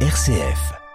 RCF. 0.00 0.85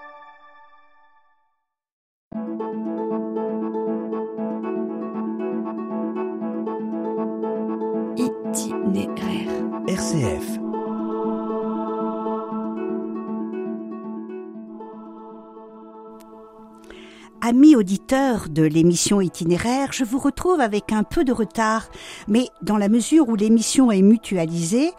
Amis 17.71 17.77
auditeurs 17.77 18.49
de 18.49 18.63
l'émission 18.63 19.21
itinéraire, 19.21 19.93
je 19.93 20.03
vous 20.03 20.19
retrouve 20.19 20.59
avec 20.59 20.91
un 20.91 21.03
peu 21.03 21.23
de 21.23 21.31
retard, 21.31 21.89
mais 22.27 22.49
dans 22.61 22.75
la 22.75 22.89
mesure 22.89 23.29
où 23.29 23.37
l'émission 23.37 23.93
est 23.93 24.01
mutualisée, 24.01 24.91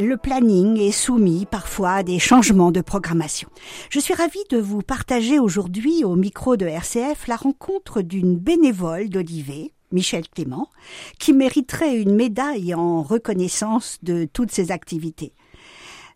le 0.00 0.16
planning 0.16 0.76
est 0.76 0.90
soumis 0.90 1.46
parfois 1.48 1.92
à 1.92 2.02
des 2.02 2.18
changements 2.18 2.72
de 2.72 2.80
programmation. 2.80 3.48
Je 3.90 4.00
suis 4.00 4.14
ravie 4.14 4.42
de 4.50 4.58
vous 4.58 4.82
partager 4.82 5.38
aujourd'hui 5.38 6.02
au 6.02 6.16
micro 6.16 6.56
de 6.56 6.66
RCF 6.66 7.28
la 7.28 7.36
rencontre 7.36 8.02
d'une 8.02 8.36
bénévole 8.36 9.08
d'Olivet, 9.08 9.70
Michel 9.92 10.28
Clément, 10.28 10.68
qui 11.20 11.32
mériterait 11.32 11.96
une 11.96 12.16
médaille 12.16 12.74
en 12.74 13.02
reconnaissance 13.02 13.98
de 14.02 14.24
toutes 14.24 14.50
ses 14.50 14.72
activités. 14.72 15.32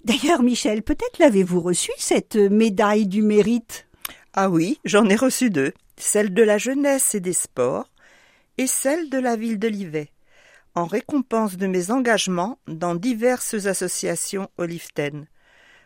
D'ailleurs, 0.04 0.42
Michel, 0.42 0.82
peut-être 0.82 1.20
l'avez-vous 1.20 1.60
reçue, 1.60 1.92
cette 1.98 2.34
médaille 2.34 3.06
du 3.06 3.22
mérite? 3.22 3.86
Ah 4.32 4.48
oui, 4.48 4.78
j'en 4.84 5.08
ai 5.08 5.16
reçu 5.16 5.50
deux, 5.50 5.72
celle 6.00 6.34
de 6.34 6.42
la 6.42 6.58
jeunesse 6.58 7.14
et 7.14 7.20
des 7.20 7.32
sports 7.32 7.90
et 8.58 8.66
celle 8.66 9.10
de 9.10 9.18
la 9.18 9.36
ville 9.36 9.58
de 9.58 9.68
Livet, 9.68 10.10
en 10.74 10.84
récompense 10.84 11.56
de 11.56 11.66
mes 11.66 11.90
engagements 11.90 12.58
dans 12.66 12.94
diverses 12.94 13.66
associations 13.66 14.50
Oliften. 14.58 15.26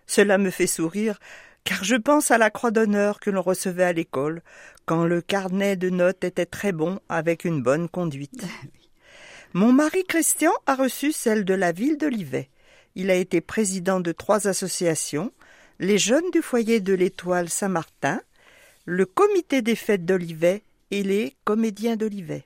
Cela 0.06 0.38
me 0.38 0.50
fait 0.50 0.66
sourire 0.66 1.18
car 1.64 1.82
je 1.82 1.96
pense 1.96 2.30
à 2.30 2.38
la 2.38 2.50
croix 2.50 2.70
d'honneur 2.70 3.20
que 3.20 3.30
l'on 3.30 3.42
recevait 3.42 3.84
à 3.84 3.92
l'école 3.92 4.42
quand 4.84 5.04
le 5.04 5.22
carnet 5.22 5.76
de 5.76 5.88
notes 5.88 6.24
était 6.24 6.46
très 6.46 6.72
bon 6.72 7.00
avec 7.08 7.44
une 7.44 7.62
bonne 7.62 7.88
conduite. 7.88 8.44
Mon 9.54 9.72
mari 9.72 10.04
Christian 10.04 10.52
a 10.66 10.74
reçu 10.74 11.12
celle 11.12 11.44
de 11.44 11.54
la 11.54 11.72
ville 11.72 11.96
de 11.96 12.06
Livet. 12.06 12.50
Il 12.96 13.10
a 13.10 13.14
été 13.14 13.40
président 13.40 14.00
de 14.00 14.12
trois 14.12 14.46
associations, 14.46 15.32
les 15.78 15.98
jeunes 15.98 16.30
du 16.32 16.42
foyer 16.42 16.80
de 16.80 16.92
l'étoile 16.92 17.48
Saint-Martin, 17.48 18.20
le 18.84 19.06
comité 19.06 19.62
des 19.62 19.76
fêtes 19.76 20.04
d'Olivet 20.04 20.62
et 20.90 21.02
les 21.02 21.36
comédiens 21.44 21.96
d'Olivet. 21.96 22.44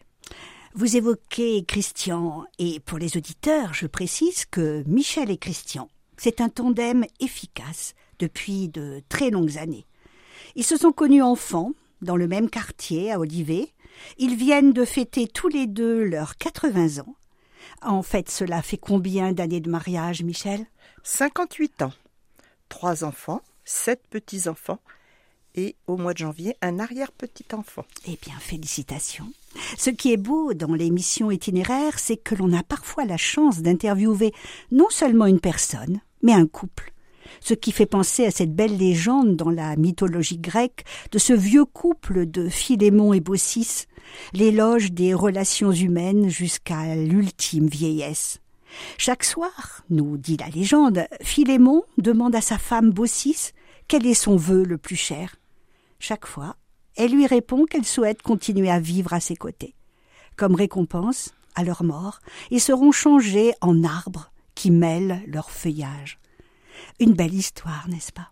Vous 0.75 0.97
évoquez 0.97 1.65
Christian, 1.65 2.45
et 2.59 2.79
pour 2.81 2.99
les 2.99 3.17
auditeurs, 3.17 3.75
je 3.75 3.87
précise 3.87 4.45
que 4.47 4.85
Michel 4.87 5.31
et 5.31 5.37
Christian, 5.37 5.89
c'est 6.17 6.41
un 6.41 6.49
tandem 6.49 7.05
efficace 7.19 7.95
depuis 8.21 8.69
de 8.69 9.03
très 9.09 9.31
longues 9.31 9.59
années. 9.59 9.87
Ils 10.55 10.65
se 10.65 10.77
sont 10.77 10.93
connus 10.93 11.23
enfants, 11.23 11.73
dans 12.03 12.17
le 12.17 12.29
même 12.29 12.51
quartier, 12.51 13.11
à 13.11 13.19
Olivet. 13.19 13.73
Ils 14.19 14.37
viennent 14.37 14.73
de 14.73 14.85
fêter 14.85 15.27
tous 15.27 15.49
les 15.49 15.67
deux 15.67 16.05
leurs 16.05 16.37
80 16.37 17.03
ans. 17.03 17.17
En 17.83 18.03
fait, 18.03 18.31
cela 18.31 18.63
fait 18.63 18.79
combien 18.79 19.33
d'années 19.33 19.61
de 19.61 19.71
mariage, 19.71 20.23
Michel? 20.23 20.67
58 21.03 21.83
ans. 21.83 21.93
Trois 22.69 23.03
enfants, 23.03 23.43
sept 23.65 24.03
petits-enfants, 24.09 24.81
et 25.59 25.77
au 25.89 25.97
mois 25.97 26.13
de 26.13 26.19
janvier 26.19 26.55
un 26.63 26.79
arrière-petit-enfant. 26.79 27.85
Eh 28.07 28.17
bien, 28.23 28.35
félicitations. 28.39 29.31
Ce 29.77 29.91
qui 29.91 30.13
est 30.13 30.17
beau 30.17 30.55
dans 30.55 30.73
l'émission 30.73 31.31
itinéraire, 31.31 31.99
c'est 31.99 32.17
que 32.17 32.37
l'on 32.37 32.53
a 32.53 32.63
parfois 32.63 33.05
la 33.05 33.17
chance 33.17 33.61
d'interviewer 33.61 34.33
non 34.71 34.89
seulement 34.89 35.27
une 35.27 35.41
personne, 35.41 36.01
mais 36.23 36.33
un 36.33 36.47
couple. 36.47 36.93
Ce 37.41 37.55
qui 37.55 37.73
fait 37.73 37.87
penser 37.87 38.25
à 38.25 38.31
cette 38.31 38.55
belle 38.55 38.77
légende 38.77 39.37
dans 39.37 39.51
la 39.51 39.77
mythologie 39.77 40.39
grecque 40.39 40.85
de 41.13 41.19
ce 41.19 41.33
vieux 41.33 41.65
couple 41.65 42.27
de 42.27 42.49
Philémon 42.49 43.13
et 43.13 43.21
Baucis, 43.21 43.87
l'éloge 44.33 44.93
des 44.93 45.13
relations 45.13 45.73
humaines 45.73 46.29
jusqu'à 46.29 46.95
l'ultime 46.95 47.67
vieillesse. 47.67 48.41
Chaque 48.97 49.25
soir, 49.25 49.83
nous 49.91 50.17
dit 50.17 50.37
la 50.37 50.49
légende, 50.49 51.07
Philémon 51.21 51.83
demande 51.99 52.37
à 52.37 52.41
sa 52.41 52.59
femme 52.59 52.91
Baucis 52.91 53.53
quel 53.89 54.07
est 54.07 54.15
son 54.15 54.37
vœu 54.37 54.65
le 54.65 54.79
plus 54.79 54.97
cher. 54.97 55.38
Chaque 55.99 56.27
fois, 56.27 56.57
elle 56.97 57.13
lui 57.13 57.27
répond 57.27 57.65
qu'elle 57.65 57.85
souhaite 57.85 58.23
continuer 58.23 58.71
à 58.71 58.81
vivre 58.81 59.13
à 59.13 59.21
ses 59.21 59.37
côtés. 59.37 59.75
Comme 60.37 60.55
récompense, 60.55 61.33
à 61.55 61.65
leur 61.65 61.83
mort, 61.83 62.21
ils 62.51 62.61
seront 62.61 62.93
changés 62.93 63.53
en 63.61 63.83
arbres 63.83 64.31
qui 64.55 64.71
mêlent 64.71 65.23
leur 65.27 65.51
feuillage. 65.51 66.19
Une 67.01 67.15
belle 67.15 67.35
histoire, 67.35 67.89
n'est-ce 67.89 68.13
pas? 68.13 68.31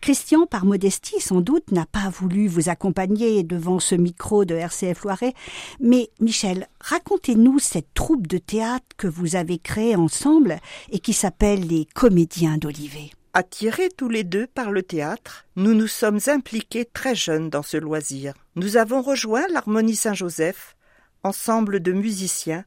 Christian, 0.00 0.46
par 0.46 0.64
modestie 0.64 1.20
sans 1.20 1.40
doute, 1.40 1.72
n'a 1.72 1.86
pas 1.86 2.10
voulu 2.10 2.46
vous 2.48 2.68
accompagner 2.68 3.42
devant 3.42 3.80
ce 3.80 3.94
micro 3.94 4.44
de 4.44 4.54
RCF 4.54 5.02
Loiret, 5.02 5.34
mais 5.80 6.10
Michel, 6.20 6.68
racontez-nous 6.80 7.58
cette 7.58 7.94
troupe 7.94 8.26
de 8.26 8.38
théâtre 8.38 8.86
que 8.96 9.06
vous 9.06 9.36
avez 9.36 9.58
créée 9.58 9.96
ensemble 9.96 10.58
et 10.90 10.98
qui 10.98 11.12
s'appelle 11.12 11.66
les 11.66 11.86
Comédiens 11.94 12.58
d'Olivet. 12.58 13.10
Attirés 13.32 13.90
tous 13.90 14.08
les 14.08 14.24
deux 14.24 14.48
par 14.48 14.72
le 14.72 14.82
théâtre, 14.82 15.46
nous 15.54 15.72
nous 15.72 15.86
sommes 15.86 16.18
impliqués 16.26 16.84
très 16.84 17.14
jeunes 17.14 17.48
dans 17.48 17.62
ce 17.62 17.76
loisir. 17.76 18.34
Nous 18.56 18.76
avons 18.76 19.02
rejoint 19.02 19.46
l'Harmonie 19.52 19.94
Saint-Joseph, 19.94 20.74
ensemble 21.22 21.78
de 21.78 21.92
musiciens, 21.92 22.64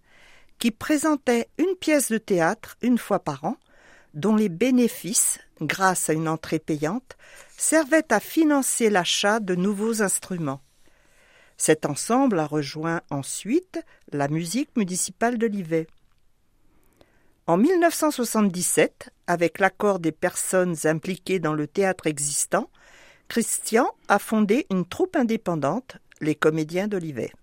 qui 0.60 0.72
présentait 0.72 1.50
une 1.58 1.76
pièce 1.76 2.10
de 2.10 2.18
théâtre 2.18 2.78
une 2.82 2.98
fois 2.98 3.20
par 3.20 3.44
an, 3.44 3.58
dont 4.14 4.38
les 4.38 4.48
bénéfices, 4.48 5.40
grâce 5.60 6.10
à 6.10 6.14
une 6.14 6.30
entrée 6.30 6.60
payante, 6.60 7.18
servaient 7.58 8.14
à 8.14 8.22
financer 8.22 8.90
l'achat 8.90 9.42
de 9.42 9.56
nouveaux 9.56 10.02
instruments. 10.02 10.62
Cet 11.58 11.86
ensemble 11.86 12.40
a 12.40 12.46
rejoint 12.46 13.02
ensuite 13.10 13.82
la 14.14 14.30
musique 14.30 14.70
municipale 14.78 15.38
de 15.38 15.48
Livet. 15.48 15.88
En 17.46 17.58
1977, 17.58 19.10
avec 19.28 19.60
l'accord 19.60 20.00
des 20.00 20.14
personnes 20.14 20.78
impliquées 20.86 21.40
dans 21.40 21.54
le 21.54 21.68
théâtre 21.68 22.08
existant, 22.08 22.70
Christian 23.28 23.92
a 24.08 24.18
fondé 24.18 24.66
une 24.72 24.86
troupe 24.86 25.18
indépendante, 25.18 25.98
les 26.22 26.36
Comédiens 26.36 26.88
d'Olivet. 26.88 27.34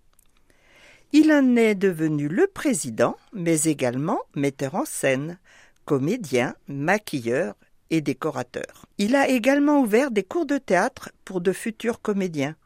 Il 1.13 1.31
en 1.31 1.55
est 1.55 1.75
devenu 1.75 2.29
le 2.29 2.47
président, 2.47 3.19
mais 3.35 3.65
également 3.65 4.21
metteur 4.35 4.75
en 4.75 4.87
scène, 4.87 5.39
comédien, 5.85 6.55
maquilleur 6.67 7.55
et 7.91 8.01
décorateur. 8.01 8.87
Il 8.97 9.15
a 9.15 9.29
également 9.29 9.81
ouvert 9.81 10.11
des 10.11 10.23
cours 10.23 10.47
de 10.47 10.57
théâtre 10.57 11.11
pour 11.27 11.43
de 11.43 11.53
futurs 11.53 12.01
comédiens, 12.01 12.57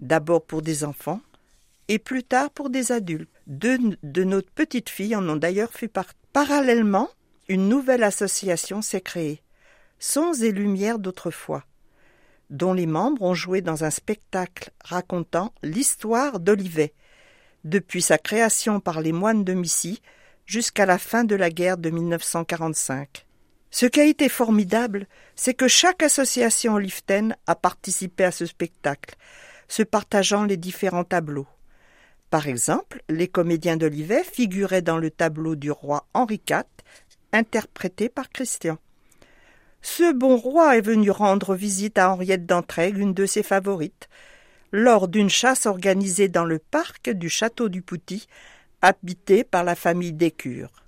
d'abord 0.00 0.44
pour 0.44 0.60
des 0.60 0.82
enfants 0.82 1.20
et 1.86 2.00
plus 2.00 2.24
tard 2.24 2.50
pour 2.50 2.68
des 2.68 2.90
adultes. 2.90 3.30
Deux 3.46 3.78
de 4.02 4.24
nos 4.24 4.42
petites 4.42 4.88
filles 4.88 5.14
en 5.14 5.28
ont 5.28 5.36
d'ailleurs 5.36 5.72
fait 5.72 5.88
partie. 5.88 6.19
Parallèlement, 6.32 7.08
une 7.48 7.68
nouvelle 7.68 8.04
association 8.04 8.82
s'est 8.82 9.00
créée, 9.00 9.42
Sons 9.98 10.32
et 10.34 10.52
Lumières 10.52 11.00
d'autrefois, 11.00 11.64
dont 12.50 12.72
les 12.72 12.86
membres 12.86 13.22
ont 13.22 13.34
joué 13.34 13.62
dans 13.62 13.82
un 13.82 13.90
spectacle 13.90 14.70
racontant 14.84 15.52
l'histoire 15.64 16.38
d'Olivet, 16.38 16.94
depuis 17.64 18.00
sa 18.00 18.16
création 18.16 18.78
par 18.78 19.00
les 19.00 19.10
moines 19.10 19.42
de 19.42 19.54
Missy 19.54 20.00
jusqu'à 20.46 20.86
la 20.86 20.98
fin 20.98 21.24
de 21.24 21.34
la 21.34 21.50
guerre 21.50 21.78
de 21.78 21.90
1945. 21.90 23.26
Ce 23.72 23.86
qui 23.86 24.00
a 24.00 24.04
été 24.04 24.28
formidable, 24.28 25.08
c'est 25.34 25.54
que 25.54 25.66
chaque 25.66 26.04
association 26.04 26.74
oliftaine 26.74 27.36
a 27.48 27.56
participé 27.56 28.22
à 28.22 28.30
ce 28.30 28.46
spectacle, 28.46 29.16
se 29.66 29.82
partageant 29.82 30.44
les 30.44 30.56
différents 30.56 31.04
tableaux. 31.04 31.48
Par 32.30 32.46
exemple, 32.46 33.02
les 33.08 33.26
comédiens 33.26 33.76
d'Olivet 33.76 34.22
figuraient 34.22 34.82
dans 34.82 34.98
le 34.98 35.10
tableau 35.10 35.56
du 35.56 35.70
roi 35.72 36.06
Henri 36.14 36.40
IV, 36.48 36.62
interprété 37.32 38.08
par 38.08 38.30
Christian. 38.30 38.78
Ce 39.82 40.12
bon 40.12 40.36
roi 40.36 40.76
est 40.76 40.82
venu 40.82 41.10
rendre 41.10 41.54
visite 41.54 41.98
à 41.98 42.12
Henriette 42.12 42.46
d'Entraigues, 42.46 42.98
une 42.98 43.14
de 43.14 43.26
ses 43.26 43.42
favorites, 43.42 44.08
lors 44.72 45.08
d'une 45.08 45.30
chasse 45.30 45.66
organisée 45.66 46.28
dans 46.28 46.44
le 46.44 46.58
parc 46.58 47.10
du 47.10 47.28
château 47.28 47.68
du 47.68 47.82
Pouty, 47.82 48.28
habité 48.82 49.42
par 49.42 49.64
la 49.64 49.74
famille 49.74 50.12
Descures. 50.12 50.84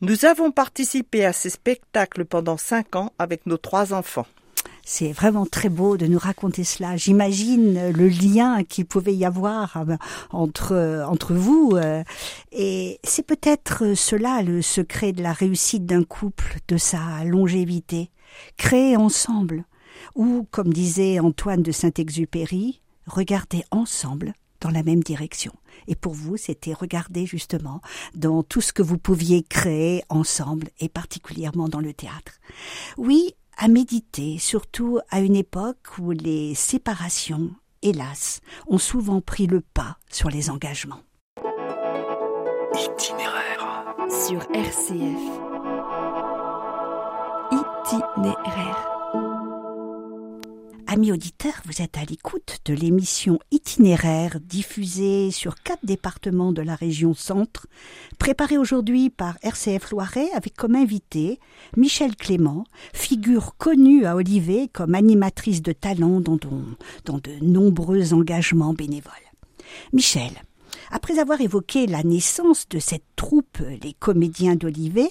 Nous 0.00 0.24
avons 0.24 0.50
participé 0.50 1.24
à 1.24 1.32
ces 1.32 1.50
spectacles 1.50 2.24
pendant 2.24 2.56
cinq 2.56 2.96
ans 2.96 3.12
avec 3.18 3.46
nos 3.46 3.58
trois 3.58 3.92
enfants. 3.92 4.26
C'est 4.84 5.12
vraiment 5.12 5.46
très 5.46 5.68
beau 5.68 5.96
de 5.96 6.06
nous 6.06 6.18
raconter 6.18 6.64
cela. 6.64 6.96
J'imagine 6.96 7.90
le 7.90 8.08
lien 8.08 8.64
qu'il 8.64 8.86
pouvait 8.86 9.14
y 9.14 9.24
avoir 9.24 9.76
euh, 9.76 9.96
entre 10.30 11.04
entre 11.08 11.34
vous 11.34 11.72
euh, 11.74 12.02
et 12.50 12.98
c'est 13.04 13.26
peut-être 13.26 13.94
cela 13.94 14.42
le 14.42 14.60
secret 14.60 15.12
de 15.12 15.22
la 15.22 15.32
réussite 15.32 15.86
d'un 15.86 16.04
couple, 16.04 16.56
de 16.68 16.76
sa 16.76 17.24
longévité, 17.24 18.10
créer 18.56 18.96
ensemble 18.96 19.64
ou 20.14 20.46
comme 20.50 20.72
disait 20.72 21.20
Antoine 21.20 21.62
de 21.62 21.72
Saint-Exupéry, 21.72 22.82
regarder 23.06 23.64
ensemble 23.70 24.34
dans 24.60 24.70
la 24.70 24.82
même 24.82 25.02
direction. 25.02 25.52
Et 25.88 25.96
pour 25.96 26.12
vous, 26.12 26.36
c'était 26.36 26.72
regarder 26.72 27.26
justement 27.26 27.80
dans 28.14 28.42
tout 28.42 28.60
ce 28.60 28.72
que 28.72 28.82
vous 28.82 28.98
pouviez 28.98 29.42
créer 29.42 30.02
ensemble 30.08 30.68
et 30.78 30.88
particulièrement 30.88 31.68
dans 31.68 31.80
le 31.80 31.92
théâtre. 31.92 32.40
Oui, 32.96 33.34
à 33.56 33.68
méditer, 33.68 34.38
surtout 34.38 34.98
à 35.10 35.20
une 35.20 35.36
époque 35.36 35.98
où 35.98 36.10
les 36.10 36.54
séparations, 36.54 37.50
hélas, 37.82 38.40
ont 38.66 38.78
souvent 38.78 39.20
pris 39.20 39.46
le 39.46 39.60
pas 39.60 39.98
sur 40.10 40.28
les 40.28 40.50
engagements. 40.50 41.00
Itinéraire 42.74 43.84
sur 44.08 44.40
RCF. 44.54 45.42
Itinéraire. 47.52 48.91
Amis 50.92 51.10
auditeurs, 51.10 51.62
vous 51.64 51.80
êtes 51.80 51.96
à 51.96 52.04
l'écoute 52.04 52.58
de 52.66 52.74
l'émission 52.74 53.38
Itinéraire 53.50 54.38
diffusée 54.40 55.30
sur 55.30 55.54
quatre 55.54 55.86
départements 55.86 56.52
de 56.52 56.60
la 56.60 56.74
région 56.74 57.14
Centre, 57.14 57.66
préparée 58.18 58.58
aujourd'hui 58.58 59.08
par 59.08 59.38
RCF 59.40 59.90
Loiret 59.90 60.30
avec 60.34 60.54
comme 60.54 60.74
invité 60.74 61.40
Michel 61.78 62.14
Clément, 62.14 62.64
figure 62.92 63.56
connue 63.56 64.04
à 64.04 64.16
Olivet 64.16 64.68
comme 64.70 64.94
animatrice 64.94 65.62
de 65.62 65.72
talent 65.72 66.20
dans, 66.20 66.36
dans 67.06 67.16
de 67.16 67.42
nombreux 67.42 68.12
engagements 68.12 68.74
bénévoles. 68.74 69.14
Michel, 69.94 70.32
après 70.92 71.18
avoir 71.18 71.40
évoqué 71.40 71.86
la 71.86 72.02
naissance 72.02 72.68
de 72.68 72.78
cette 72.78 73.06
troupe, 73.16 73.58
les 73.82 73.94
comédiens 73.94 74.56
d'Olivet, 74.56 75.10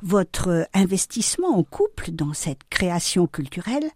votre 0.00 0.66
investissement 0.72 1.56
en 1.56 1.62
couple 1.62 2.10
dans 2.12 2.32
cette 2.32 2.64
création 2.70 3.26
culturelle, 3.26 3.90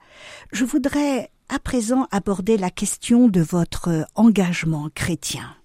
je 0.53 0.67
voudrais 0.67 1.31
à 1.49 1.59
présent 1.59 2.07
aborder 2.11 2.59
la 2.59 2.71
question 2.71 3.29
de 3.29 3.41
votre 3.41 4.07
engagement 4.15 4.91
chrétien. 4.95 5.57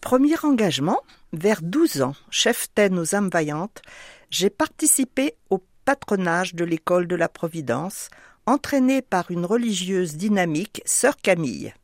Premier 0.00 0.42
engagement, 0.42 1.00
vers 1.34 1.60
12 1.60 2.00
ans, 2.00 2.14
chef-taine 2.30 2.98
aux 2.98 3.14
âmes 3.14 3.30
vaillantes, 3.30 3.82
j'ai 4.30 4.50
participé 4.50 5.34
au 5.50 5.62
patronage 5.84 6.54
de 6.54 6.64
l'école 6.64 7.06
de 7.06 7.16
la 7.16 7.28
Providence, 7.28 8.08
entraîné 8.46 9.02
par 9.02 9.30
une 9.30 9.44
religieuse 9.44 10.16
dynamique, 10.16 10.80
sœur 10.86 11.16
Camille 11.18 11.74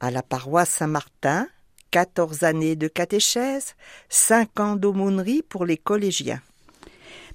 à 0.00 0.10
la 0.10 0.22
paroisse 0.22 0.70
Saint-Martin, 0.70 1.46
14 1.90 2.44
années 2.44 2.76
de 2.76 2.88
catéchèse, 2.88 3.74
5 4.08 4.60
ans 4.60 4.76
d'aumônerie 4.76 5.42
pour 5.42 5.64
les 5.64 5.76
collégiens. 5.76 6.40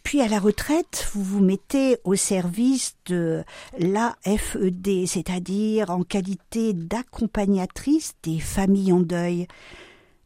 Puis 0.03 0.21
à 0.21 0.27
la 0.27 0.39
retraite, 0.39 1.09
vous 1.13 1.23
vous 1.23 1.39
mettez 1.39 1.97
au 2.03 2.15
service 2.15 2.95
de 3.07 3.43
l'AFED, 3.79 5.07
c'est-à-dire 5.07 5.89
en 5.89 6.03
qualité 6.03 6.73
d'accompagnatrice 6.73 8.13
des 8.21 8.39
familles 8.39 8.93
en 8.93 8.99
deuil. 8.99 9.47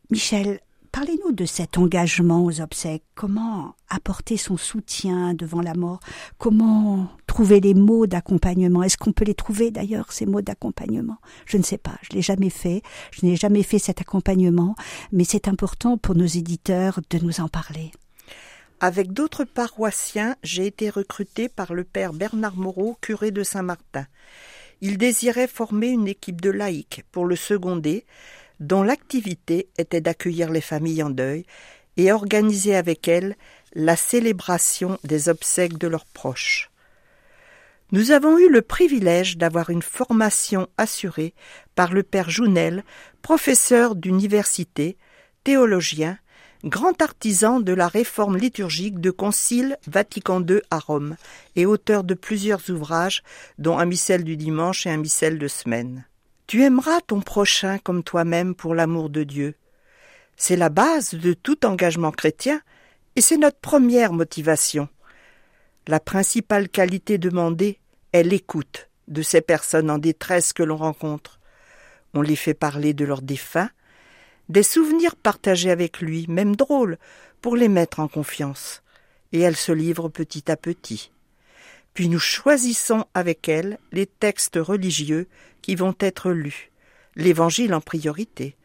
Michel, 0.09 0.59
Parlez-nous 0.91 1.31
de 1.31 1.45
cet 1.45 1.77
engagement 1.77 2.44
aux 2.44 2.62
obsèques. 2.62 3.03
Comment 3.13 3.75
apporter 3.89 4.38
son 4.38 4.57
soutien 4.57 5.36
devant 5.36 5.62
la 5.62 5.75
mort? 5.75 6.00
Comment 6.39 7.07
trouver 7.27 7.59
les 7.59 7.75
mots 7.75 8.07
d'accompagnement? 8.07 8.81
Est-ce 8.81 8.97
qu'on 8.97 9.12
peut 9.12 9.25
les 9.25 9.36
trouver 9.36 9.69
d'ailleurs, 9.69 10.12
ces 10.12 10.25
mots 10.25 10.41
d'accompagnement? 10.41 11.18
Je 11.45 11.57
ne 11.57 11.63
sais 11.63 11.77
pas, 11.77 11.97
je 12.01 12.15
l'ai 12.15 12.24
jamais 12.24 12.50
fait. 12.50 12.81
Je 13.12 13.25
n'ai 13.25 13.36
jamais 13.36 13.63
fait 13.63 13.77
cet 13.77 14.01
accompagnement, 14.01 14.75
mais 15.12 15.25
c'est 15.25 15.47
important 15.47 15.97
pour 15.97 16.15
nos 16.15 16.25
éditeurs 16.25 17.00
de 17.09 17.19
nous 17.19 17.39
en 17.39 17.50
parler. 17.50 17.92
Avec 18.80 19.13
d'autres 19.13 19.44
paroissiens, 19.44 20.38
j'ai 20.42 20.65
été 20.65 20.89
recruté 20.89 21.50
par 21.50 21.74
le 21.74 21.83
père 21.83 22.13
Bernard 22.13 22.56
Moreau, 22.56 22.97
curé 23.01 23.30
de 23.31 23.44
Saint-Martin. 23.44 24.07
Il 24.81 24.97
désirait 24.97 25.47
former 25.47 25.89
une 25.89 26.07
équipe 26.07 26.39
de 26.39 26.50
laïcs 26.50 27.03
pour 27.12 27.25
le 27.25 27.35
seconder, 27.35 28.06
dont 28.59 28.83
l'activité 28.83 29.69
était 29.77 30.01
d'accueillir 30.01 30.51
les 30.51 30.61
familles 30.61 31.03
en 31.03 31.09
deuil 31.09 31.45
et 31.97 32.11
organiser 32.11 32.75
avec 32.75 33.07
elles 33.07 33.35
la 33.73 33.95
célébration 33.95 34.97
des 35.03 35.29
obsèques 35.29 35.77
de 35.77 35.88
leurs 35.88 36.06
proches. 36.06 36.69
Nous 37.91 38.11
avons 38.11 38.38
eu 38.38 38.50
le 38.50 38.61
privilège 38.61 39.38
d'avoir 39.38 39.69
une 39.69 39.81
formation 39.81 40.67
assurée 40.77 41.33
par 41.75 41.91
le 41.91 42.03
père 42.03 42.29
Jounel, 42.29 42.83
professeur 43.21 43.95
d'université, 43.95 44.97
théologien, 45.44 46.19
grand 46.63 47.01
artisan 47.01 47.59
de 47.59 47.73
la 47.73 47.88
réforme 47.88 48.38
liturgique 48.38 49.00
de 49.00 49.11
Concile 49.11 49.77
Vatican 49.88 50.45
II 50.45 50.61
à 50.69 50.77
Rome 50.77 51.15
et 51.56 51.65
auteur 51.65 52.03
de 52.03 52.13
plusieurs 52.13 52.69
ouvrages, 52.69 53.23
dont 53.57 53.79
un 53.79 53.85
missel 53.85 54.23
du 54.23 54.38
dimanche 54.38 54.85
et 54.85 54.91
un 54.91 54.97
missel 54.97 55.39
de 55.39 55.47
semaine. 55.47 56.06
Tu 56.50 56.63
aimeras 56.63 57.00
ton 57.01 57.22
prochain 57.22 57.78
comme 57.78 58.01
toi-même 58.01 58.56
pour 58.56 58.74
l'amour 58.74 59.12
de 59.12 59.24
Dieu. 59.24 59.54
C'est 60.36 60.56
la 60.56 60.69
base 60.69 61.13
de 61.13 61.34
tout 61.34 61.63
engagement 61.63 62.10
chrétien 62.10 62.60
et 63.16 63.22
c'est 63.22 63.38
notre 63.38 63.60
première 63.60 64.13
motivation. 64.13 64.90
La 65.86 66.00
principale 66.00 66.68
qualité 66.68 67.19
demandée 67.19 67.78
est 68.13 68.24
l'écoute 68.24 68.90
de 69.07 69.22
ces 69.22 69.42
personnes 69.42 69.92
en 69.92 70.00
détresse 70.00 70.51
que 70.51 70.63
l'on 70.63 70.78
rencontre. 70.78 71.40
On 72.16 72.24
les 72.24 72.36
fait 72.36 72.56
parler 72.56 72.95
de 72.95 73.06
leurs 73.06 73.22
défunts, 73.22 73.69
des 74.50 74.63
souvenirs 74.63 75.16
partagés 75.16 75.69
avec 75.69 76.02
lui, 76.02 76.25
même 76.30 76.56
drôles, 76.56 76.98
pour 77.42 77.57
les 77.57 77.69
mettre 77.69 78.00
en 78.00 78.07
confiance, 78.07 78.81
et 79.34 79.40
elles 79.40 79.56
se 79.56 79.72
livrent 79.72 80.10
petit 80.10 80.50
à 80.50 80.57
petit 80.57 81.12
puis 81.94 82.09
nous 82.09 82.19
choisissons 82.19 83.06
avec 83.13 83.50
elle 83.50 83.80
les 83.91 84.06
textes 84.06 84.57
religieux 84.57 85.27
qui 85.62 85.75
vont 85.75 85.95
être 86.00 86.31
lus, 86.31 86.71
l'Évangile 87.15 87.74
en 87.74 87.81
priorité, 87.81 88.56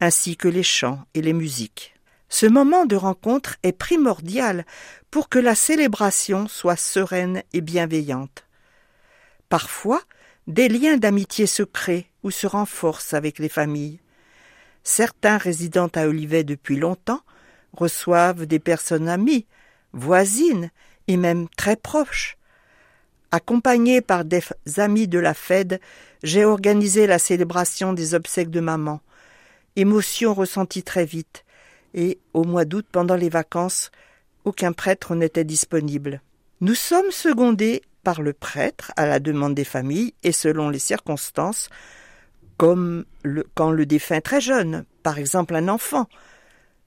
ainsi 0.00 0.36
que 0.36 0.48
les 0.48 0.62
chants 0.62 1.04
et 1.14 1.22
les 1.22 1.32
musiques. 1.32 1.94
Ce 2.28 2.46
moment 2.46 2.86
de 2.86 2.96
rencontre 2.96 3.56
est 3.62 3.72
primordial 3.72 4.64
pour 5.10 5.28
que 5.28 5.38
la 5.38 5.54
célébration 5.54 6.48
soit 6.48 6.76
sereine 6.76 7.42
et 7.52 7.60
bienveillante. 7.60 8.46
Parfois, 9.48 10.00
des 10.46 10.68
liens 10.68 10.96
d'amitié 10.96 11.46
se 11.46 11.62
créent 11.62 12.08
ou 12.22 12.30
se 12.30 12.46
renforcent 12.46 13.14
avec 13.14 13.38
les 13.38 13.50
familles. 13.50 14.00
Certains 14.82 15.36
résidant 15.36 15.88
à 15.94 16.06
Olivet 16.06 16.42
depuis 16.42 16.76
longtemps 16.76 17.20
reçoivent 17.74 18.46
des 18.46 18.58
personnes 18.58 19.08
amies, 19.08 19.46
voisines 19.92 20.70
et 21.08 21.16
même 21.16 21.48
très 21.56 21.76
proches. 21.76 22.38
Accompagné 23.34 24.02
par 24.02 24.26
des 24.26 24.42
amis 24.76 25.08
de 25.08 25.18
la 25.18 25.32
Fed, 25.32 25.80
j'ai 26.22 26.44
organisé 26.44 27.06
la 27.06 27.18
célébration 27.18 27.94
des 27.94 28.14
obsèques 28.14 28.50
de 28.50 28.60
maman. 28.60 29.00
Émotion 29.74 30.34
ressentie 30.34 30.82
très 30.82 31.06
vite, 31.06 31.46
et 31.94 32.18
au 32.34 32.44
mois 32.44 32.66
d'août, 32.66 32.86
pendant 32.92 33.16
les 33.16 33.30
vacances, 33.30 33.90
aucun 34.44 34.72
prêtre 34.72 35.14
n'était 35.14 35.44
disponible. 35.44 36.20
Nous 36.60 36.74
sommes 36.74 37.10
secondés 37.10 37.80
par 38.04 38.20
le 38.20 38.34
prêtre 38.34 38.92
à 38.96 39.06
la 39.06 39.18
demande 39.18 39.54
des 39.54 39.64
familles 39.64 40.12
et 40.22 40.32
selon 40.32 40.68
les 40.68 40.78
circonstances, 40.78 41.70
comme 42.58 43.06
quand 43.54 43.70
le 43.70 43.86
défunt 43.86 44.20
très 44.20 44.42
jeune, 44.42 44.84
par 45.02 45.18
exemple 45.18 45.54
un 45.54 45.68
enfant. 45.68 46.06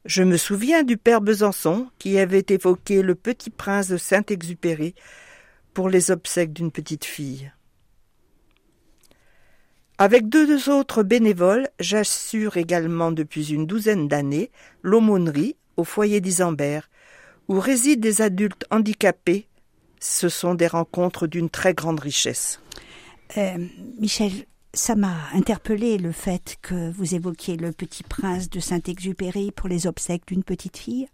Je 0.05 0.21
me 0.21 0.37
souviens 0.37 0.83
du 0.83 0.97
père 0.97 1.21
Besançon 1.21 1.87
qui 1.97 2.19
avait 2.19 2.45
évoqué 2.49 3.01
le 3.01 3.15
petit 3.15 3.49
prince 3.49 3.87
de 3.87 3.97
Saint-Exupéry 3.97 4.93
pour 5.75 5.89
les 5.89 6.09
obsèques 6.09 6.53
d'une 6.53 6.71
petite 6.71 7.05
fille. 7.05 7.51
Avec 9.99 10.27
deux 10.27 10.69
autres 10.69 11.03
bénévoles, 11.03 11.69
j'assure 11.79 12.57
également 12.57 13.11
depuis 13.11 13.53
une 13.53 13.67
douzaine 13.67 14.07
d'années 14.07 14.51
l'aumônerie 14.81 15.55
au 15.77 15.83
foyer 15.83 16.21
d'Isambert, 16.21 16.89
où 17.47 17.59
résident 17.59 18.01
des 18.01 18.21
adultes 18.21 18.65
handicapés. 18.71 19.47
Ce 19.99 20.29
sont 20.29 20.55
des 20.55 20.67
rencontres 20.67 21.27
d'une 21.27 21.49
très 21.49 21.73
grande 21.73 21.99
richesse. 21.99 22.59
Euh, 23.37 23.57
Michel, 23.99 24.31
ça 24.73 24.95
m'a 24.95 25.15
interpellé 25.33 25.97
le 25.97 26.11
fait 26.11 26.57
que 26.61 26.91
vous 26.91 27.15
évoquiez 27.15 27.57
le 27.57 27.71
petit 27.71 28.03
prince 28.03 28.49
de 28.49 28.59
Saint-Exupéry 28.59 29.51
pour 29.51 29.69
les 29.69 29.87
obsèques 29.87 30.27
d'une 30.27 30.43
petite 30.43 30.77
fille. 30.77 31.07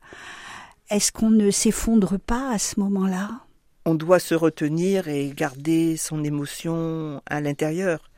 Est-ce 0.89 1.11
qu'on 1.11 1.31
ne 1.31 1.51
s'effondre 1.51 2.19
pas 2.19 2.51
à 2.51 2.59
ce 2.59 2.79
moment-là? 2.79 3.41
On 3.85 3.95
doit 3.95 4.19
se 4.19 4.35
retenir 4.35 5.07
et 5.07 5.29
garder 5.29 5.97
son 5.97 6.23
émotion 6.23 7.21
à 7.25 7.41
l'intérieur. 7.41 8.09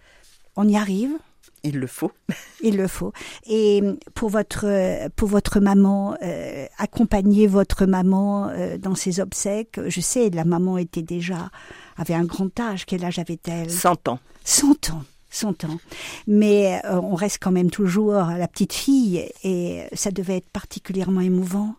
On 0.56 0.68
y 0.68 0.78
arrive 0.78 1.18
il 1.64 1.80
le 1.80 1.88
faut. 1.88 2.12
Il 2.62 2.78
le 2.78 2.88
faut. 2.88 3.14
Et 3.46 3.82
pour 4.14 4.30
votre 4.30 5.10
pour 5.16 5.30
votre 5.30 5.60
maman, 5.60 6.16
euh, 6.22 6.66
accompagner 6.78 7.48
votre 7.48 7.86
maman 7.86 8.50
euh, 8.50 8.78
dans 8.78 8.96
ses 8.96 9.20
obsèques, 9.20 9.80
je 9.88 10.02
sais, 10.02 10.30
la 10.30 10.46
maman 10.46 10.78
était 10.78 11.02
déjà 11.02 11.50
avait 11.98 12.14
un 12.14 12.26
grand 12.26 12.58
âge. 12.60 12.86
Quel 12.86 13.04
âge 13.06 13.20
avait-elle? 13.20 13.70
100 13.70 14.08
ans. 14.10 14.20
100 14.44 14.90
ans. 14.92 15.04
100 15.30 15.64
ans. 15.66 15.80
Mais 16.28 16.82
euh, 16.86 17.00
on 17.02 17.16
reste 17.16 17.40
quand 17.42 17.52
même 17.52 17.72
toujours 17.72 18.14
la 18.14 18.48
petite 18.48 18.74
fille 18.74 19.30
et 19.44 19.84
ça 19.94 20.12
devait 20.12 20.38
être 20.38 20.50
particulièrement 20.50 21.22
émouvant. 21.22 21.76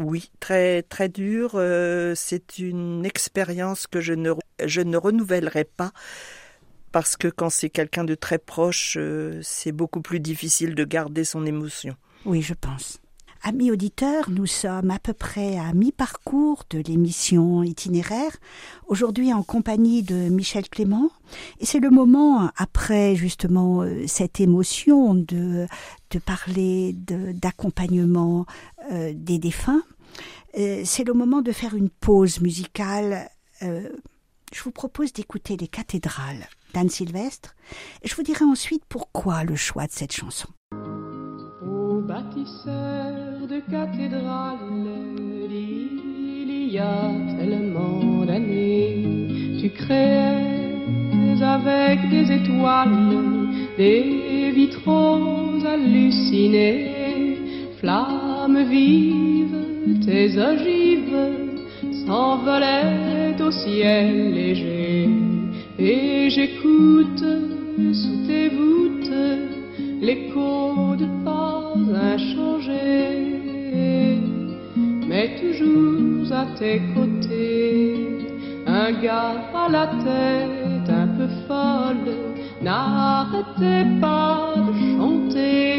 Oui, 0.00 0.30
très 0.40 0.82
très 0.82 1.08
dur. 1.08 1.52
Euh, 1.54 2.14
c'est 2.16 2.58
une 2.58 3.04
expérience 3.04 3.86
que 3.86 4.00
je 4.00 4.14
ne 4.14 4.32
je 4.64 4.80
ne 4.80 4.96
renouvellerai 4.96 5.64
pas 5.64 5.92
parce 6.90 7.16
que 7.16 7.28
quand 7.28 7.50
c'est 7.50 7.70
quelqu'un 7.70 8.04
de 8.04 8.14
très 8.14 8.38
proche, 8.38 8.96
euh, 8.98 9.40
c'est 9.42 9.72
beaucoup 9.72 10.00
plus 10.00 10.18
difficile 10.18 10.74
de 10.74 10.84
garder 10.84 11.24
son 11.24 11.44
émotion. 11.44 11.96
Oui, 12.24 12.40
je 12.42 12.54
pense. 12.54 12.99
Amis 13.42 13.70
auditeurs, 13.70 14.28
nous 14.28 14.44
sommes 14.44 14.90
à 14.90 14.98
peu 14.98 15.14
près 15.14 15.56
à 15.56 15.72
mi-parcours 15.72 16.64
de 16.68 16.78
l'émission 16.78 17.62
itinéraire, 17.62 18.36
aujourd'hui 18.86 19.32
en 19.32 19.42
compagnie 19.42 20.02
de 20.02 20.28
Michel 20.28 20.68
Clément, 20.68 21.08
et 21.58 21.64
c'est 21.64 21.80
le 21.80 21.88
moment, 21.88 22.50
après 22.58 23.16
justement 23.16 23.80
euh, 23.80 24.04
cette 24.06 24.40
émotion 24.40 25.14
de, 25.14 25.66
de 26.10 26.18
parler 26.18 26.94
d'accompagnement 26.94 28.44
euh, 28.92 29.12
des 29.14 29.38
défunts, 29.38 29.84
euh, 30.58 30.82
c'est 30.84 31.04
le 31.04 31.14
moment 31.14 31.40
de 31.40 31.52
faire 31.52 31.74
une 31.74 31.88
pause 31.88 32.42
musicale. 32.42 33.30
je 33.62 34.62
vous 34.62 34.70
propose 34.70 35.14
d'écouter 35.14 35.56
les 35.56 35.68
cathédrales 35.68 36.46
d'Anne 36.74 36.90
Sylvestre, 36.90 37.54
et 38.02 38.08
je 38.08 38.14
vous 38.14 38.22
dirai 38.22 38.44
ensuite 38.44 38.84
pourquoi 38.86 39.44
le 39.44 39.56
choix 39.56 39.86
de 39.86 39.92
cette 39.92 40.12
chanson 40.12 40.48
bâtisseur 42.10 43.29
de 43.50 43.60
cathédrales 43.68 44.58
il 45.50 46.72
y 46.72 46.78
a 46.78 47.10
tellement 47.36 48.24
d'années, 48.24 49.58
tu 49.60 49.68
créais 49.70 50.70
avec 51.42 51.98
des 52.10 52.26
étoiles 52.38 53.48
des 53.76 54.52
vitraux 54.54 55.58
hallucinés, 55.66 57.38
flammes 57.80 58.62
vives, 58.70 59.60
tes 60.06 60.28
ogives 60.50 61.22
s'envolaient 62.06 63.34
au 63.42 63.50
ciel 63.50 64.32
léger, 64.32 65.08
et 65.76 66.30
j'écoute 66.30 67.24
sous 68.00 68.18
tes 68.28 68.48
voûtes 68.56 69.18
l'écho 70.00 70.49
un 78.66 78.92
gars 79.00 79.34
à 79.54 79.68
la 79.70 79.86
tête 79.86 80.90
un 80.90 81.08
peu 81.16 81.28
folle 81.48 82.14
n'arrêtait 82.60 83.86
pas 84.00 84.52
de 84.56 84.98
chanter 84.98 85.74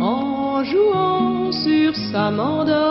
en 0.00 0.64
jouant 0.64 1.52
sur 1.52 1.94
sa 1.94 2.30
mandole. 2.32 2.81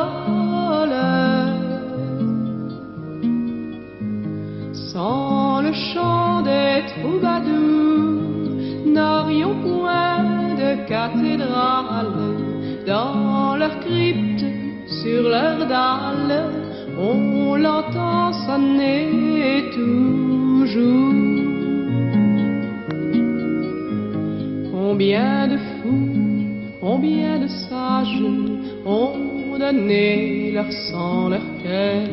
Ont 28.86 29.58
donné 29.60 30.52
leur 30.52 30.72
sang, 30.72 31.30
leur 31.30 31.46
cœur 31.64 32.08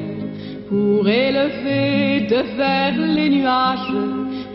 pour 0.68 1.08
élever 1.08 2.26
de 2.28 2.56
vers 2.56 2.96
les 2.96 3.30
nuages 3.30 3.94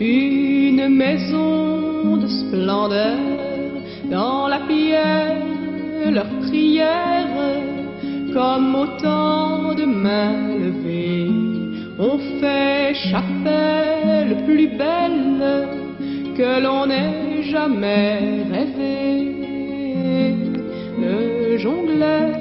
une 0.00 0.88
maison 0.88 2.16
de 2.16 2.26
splendeur 2.26 3.18
dans 4.10 4.48
la 4.48 4.60
pierre, 4.60 5.36
leur 6.10 6.28
prière, 6.46 7.26
comme 8.32 8.74
autant 8.74 9.74
de 9.74 9.84
mains 9.84 10.58
levées, 10.64 11.30
on 11.98 12.18
fait 12.40 12.94
chapelle 12.94 14.44
plus 14.44 14.68
belle 14.68 15.68
que 16.36 16.62
l'on 16.62 16.90
ait 16.90 17.42
jamais 17.44 18.44
rêvé. 18.50 19.03
Le 21.64 21.70
jongleur 21.70 22.36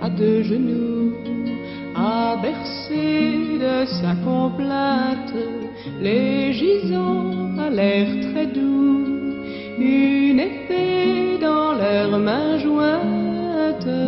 à 0.00 0.08
deux 0.08 0.42
genoux 0.44 1.12
a 1.94 2.36
bercé 2.40 3.58
de 3.60 3.84
sa 4.00 4.14
complainte 4.24 5.34
les 6.00 6.54
gisants 6.54 7.58
à 7.58 7.68
l'air 7.68 8.06
très 8.30 8.46
doux, 8.46 9.04
une 9.78 10.40
épée 10.40 11.36
dans 11.38 11.72
leurs 11.74 12.18
mains 12.18 12.56
jointes. 12.60 13.98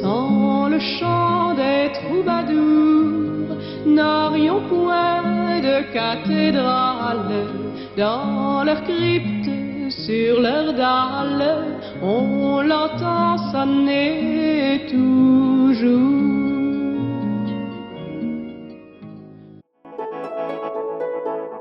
Sans 0.00 0.68
le 0.70 0.78
chant 0.78 1.54
des 1.54 1.92
troubadours, 1.98 3.58
n'aurions 3.84 4.62
point 4.70 5.60
de 5.68 5.76
cathédrale 5.92 7.44
dans 7.94 8.64
leur 8.64 8.82
crypte, 8.84 9.33
sur 10.06 10.40
leurs 10.40 10.72
dalles, 10.74 11.78
on 12.02 12.60
l'entend 12.60 13.38
sonner 13.52 14.86
toujours. 14.90 16.14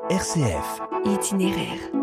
RCF. 0.09 0.81
Itinéraire. 1.05 2.02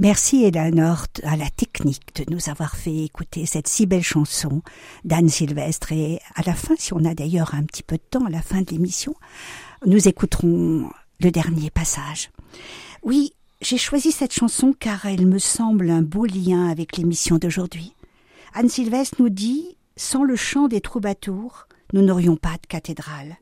Merci 0.00 0.44
Eleanor 0.44 1.08
à 1.24 1.36
la 1.36 1.50
technique 1.50 2.16
de 2.16 2.24
nous 2.32 2.48
avoir 2.48 2.74
fait 2.74 3.04
écouter 3.04 3.44
cette 3.44 3.68
si 3.68 3.84
belle 3.84 4.02
chanson 4.02 4.62
d'Anne 5.04 5.28
Sylvestre 5.28 5.92
et 5.92 6.20
à 6.34 6.40
la 6.46 6.54
fin, 6.54 6.74
si 6.78 6.94
on 6.94 7.04
a 7.04 7.12
d'ailleurs 7.12 7.54
un 7.54 7.64
petit 7.64 7.82
peu 7.82 7.96
de 7.96 8.02
temps 8.10 8.24
à 8.24 8.30
la 8.30 8.40
fin 8.40 8.62
de 8.62 8.70
l'émission, 8.70 9.14
nous 9.84 10.08
écouterons 10.08 10.88
le 11.20 11.30
dernier 11.30 11.68
passage. 11.68 12.30
Oui, 13.02 13.34
j'ai 13.60 13.76
choisi 13.76 14.10
cette 14.10 14.32
chanson 14.32 14.72
car 14.72 15.04
elle 15.04 15.26
me 15.26 15.38
semble 15.38 15.90
un 15.90 16.00
beau 16.00 16.24
lien 16.24 16.70
avec 16.70 16.96
l'émission 16.96 17.36
d'aujourd'hui. 17.36 17.92
Anne 18.54 18.70
Sylvestre 18.70 19.20
nous 19.20 19.28
dit 19.28 19.76
Sans 19.96 20.24
le 20.24 20.34
chant 20.34 20.68
des 20.68 20.80
troubadours, 20.80 21.68
nous 21.92 22.00
n'aurions 22.00 22.36
pas 22.36 22.54
de 22.54 22.66
cathédrale. 22.66 23.36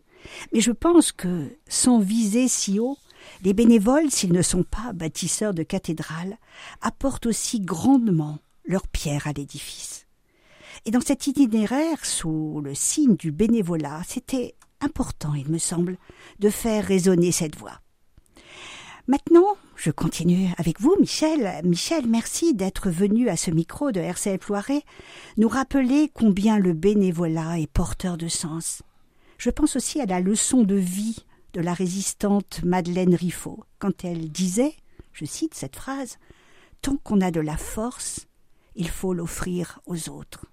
Mais 0.53 0.61
je 0.61 0.73
pense 0.73 1.13
que, 1.13 1.57
sans 1.69 2.01
viser 2.01 2.49
si 2.49 2.81
haut, 2.81 2.99
les 3.43 3.55
bénévoles, 3.55 4.11
s'ils 4.11 4.33
ne 4.33 4.43
sont 4.43 4.63
pas 4.63 4.93
bâtisseurs 4.93 5.55
de 5.55 5.63
cathédrales, 5.63 6.37
apportent 6.81 7.27
aussi 7.27 7.61
grandement 7.61 8.39
leur 8.65 8.87
pierre 8.87 9.27
à 9.27 9.33
l'édifice. 9.33 10.07
Et 10.85 10.91
dans 10.91 11.01
cet 11.01 11.27
itinéraire, 11.27 12.05
sous 12.05 12.61
le 12.63 12.75
signe 12.75 13.17
du 13.17 13.33
bénévolat, 13.33 14.03
c'était 14.07 14.55
important, 14.81 15.35
il 15.35 15.49
me 15.51 15.59
semble, 15.59 15.97
de 16.39 16.51
faire 16.51 16.85
résonner 16.85 17.33
cette 17.33 17.57
voix. 17.57 17.81
Maintenant, 19.09 19.57
je 19.75 19.91
continue 19.91 20.51
avec 20.59 20.81
vous, 20.81 20.95
Michel. 21.01 21.63
Michel, 21.65 22.07
merci 22.07 22.53
d'être 22.53 22.91
venu 22.91 23.31
à 23.31 23.37
ce 23.37 23.51
micro 23.51 23.91
de 23.91 24.01
RCF 24.01 24.49
Loiret 24.49 24.83
nous 25.39 25.49
rappeler 25.49 26.11
combien 26.13 26.59
le 26.59 26.75
bénévolat 26.75 27.59
est 27.59 27.73
porteur 27.73 28.19
de 28.19 28.29
sens. 28.29 28.83
Je 29.39 29.49
pense 29.49 29.77
aussi 29.77 30.01
à 30.01 30.07
la 30.07 30.21
leçon 30.21 30.63
de 30.63 30.75
vie 30.75 31.25
de 31.59 31.63
la 31.65 31.75
résistante 31.75 32.63
Madeleine 32.63 33.17
Riffaut, 33.17 33.65
quand 33.81 34.05
elle 34.05 34.31
disait, 34.31 34.77
je 35.13 35.25
cite 35.25 35.55
cette 35.55 35.75
phrase, 35.75 36.19
Tant 36.83 36.97
qu'on 36.99 37.21
a 37.21 37.33
de 37.33 37.41
la 37.41 37.57
force, 37.57 38.29
il 38.77 38.89
faut 38.89 39.13
l'offrir 39.13 39.81
aux 39.85 40.09
autres. 40.09 40.47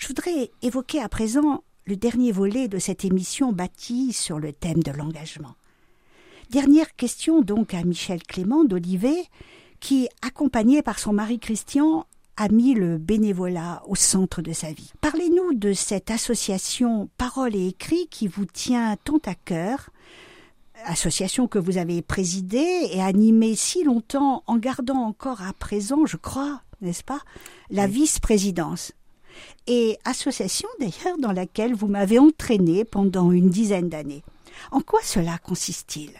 Je 0.00 0.08
voudrais 0.08 0.50
évoquer 0.62 1.00
à 1.00 1.08
présent 1.08 1.62
le 1.84 1.94
dernier 1.94 2.32
volet 2.32 2.66
de 2.66 2.80
cette 2.80 3.04
émission 3.04 3.52
bâtie 3.52 4.12
sur 4.12 4.40
le 4.40 4.52
thème 4.52 4.82
de 4.82 4.90
l'engagement. 4.90 5.54
Dernière 6.50 6.96
question 6.96 7.40
donc 7.40 7.72
à 7.72 7.84
Michel 7.84 8.24
Clément 8.24 8.64
d'Olivet, 8.64 9.28
qui, 9.78 10.08
accompagné 10.22 10.82
par 10.82 10.98
son 10.98 11.12
mari 11.12 11.38
Christian, 11.38 12.04
a 12.40 12.48
mis 12.48 12.72
le 12.72 12.96
bénévolat 12.96 13.82
au 13.86 13.94
centre 13.94 14.40
de 14.40 14.54
sa 14.54 14.72
vie. 14.72 14.90
Parlez-nous 15.02 15.52
de 15.52 15.74
cette 15.74 16.10
association 16.10 17.10
Parole 17.18 17.54
et 17.54 17.66
Écrit 17.66 18.08
qui 18.10 18.28
vous 18.28 18.46
tient 18.46 18.96
tant 19.04 19.20
à 19.26 19.34
cœur, 19.34 19.90
association 20.86 21.48
que 21.48 21.58
vous 21.58 21.76
avez 21.76 22.00
présidée 22.00 22.88
et 22.92 23.02
animée 23.02 23.54
si 23.56 23.84
longtemps 23.84 24.42
en 24.46 24.56
gardant 24.56 25.02
encore 25.02 25.42
à 25.42 25.52
présent, 25.52 26.06
je 26.06 26.16
crois, 26.16 26.62
n'est-ce 26.80 27.04
pas, 27.04 27.20
la 27.68 27.86
vice-présidence. 27.86 28.92
Et 29.66 29.98
association 30.06 30.68
d'ailleurs 30.80 31.18
dans 31.18 31.32
laquelle 31.32 31.74
vous 31.74 31.88
m'avez 31.88 32.18
entraîné 32.18 32.86
pendant 32.86 33.32
une 33.32 33.50
dizaine 33.50 33.90
d'années. 33.90 34.24
En 34.70 34.80
quoi 34.80 35.00
cela 35.02 35.36
consiste-t-il? 35.36 36.12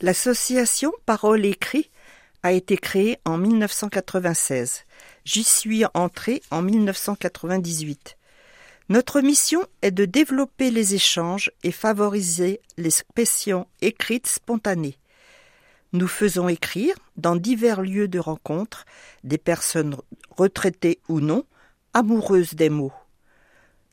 L'association 0.00 0.92
Parole 1.04 1.44
écrit 1.44 1.90
a 2.42 2.52
été 2.52 2.78
créée 2.78 3.18
en 3.26 3.36
1996. 3.36 4.85
J'y 5.26 5.42
suis 5.42 5.82
entrée 5.92 6.40
en 6.52 6.62
1998. 6.62 8.16
Notre 8.88 9.20
mission 9.20 9.66
est 9.82 9.90
de 9.90 10.04
développer 10.04 10.70
les 10.70 10.94
échanges 10.94 11.50
et 11.64 11.72
favoriser 11.72 12.60
l'expression 12.76 13.66
écrite 13.80 14.28
spontanée. 14.28 14.96
Nous 15.92 16.06
faisons 16.06 16.48
écrire, 16.48 16.94
dans 17.16 17.34
divers 17.34 17.82
lieux 17.82 18.06
de 18.06 18.20
rencontre, 18.20 18.84
des 19.24 19.36
personnes 19.36 19.96
retraitées 20.30 21.00
ou 21.08 21.18
non, 21.18 21.44
amoureuses 21.92 22.54
des 22.54 22.70
mots. 22.70 22.92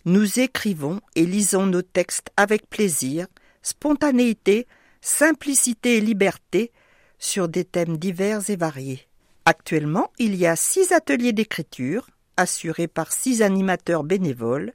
Nous 0.05 0.39
écrivons 0.39 1.01
et 1.15 1.25
lisons 1.25 1.65
nos 1.65 1.81
textes 1.81 2.29
avec 2.37 2.69
plaisir, 2.69 3.25
spontanéité, 3.63 4.67
simplicité 5.01 5.97
et 5.97 6.01
liberté 6.01 6.71
sur 7.17 7.49
des 7.49 7.65
thèmes 7.65 7.97
divers 7.97 8.51
et 8.51 8.55
variés. 8.55 9.07
Actuellement, 9.45 10.09
il 10.19 10.35
y 10.35 10.45
a 10.45 10.55
six 10.55 10.93
ateliers 10.93 11.33
d'écriture 11.33 12.09
assurés 12.37 12.87
par 12.87 13.11
six 13.11 13.41
animateurs 13.41 14.03
bénévoles 14.03 14.73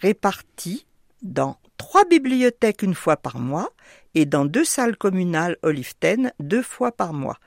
répartis 0.00 0.86
dans 1.22 1.56
trois 1.78 2.04
bibliothèques 2.04 2.82
une 2.82 2.96
fois 2.96 3.16
par 3.16 3.38
mois 3.38 3.70
et 4.14 4.26
dans 4.26 4.44
deux 4.44 4.64
salles 4.64 4.96
communales 4.96 5.56
Oliften 5.62 6.32
deux 6.40 6.62
fois 6.62 6.90
par 6.90 7.12
mois. 7.12 7.38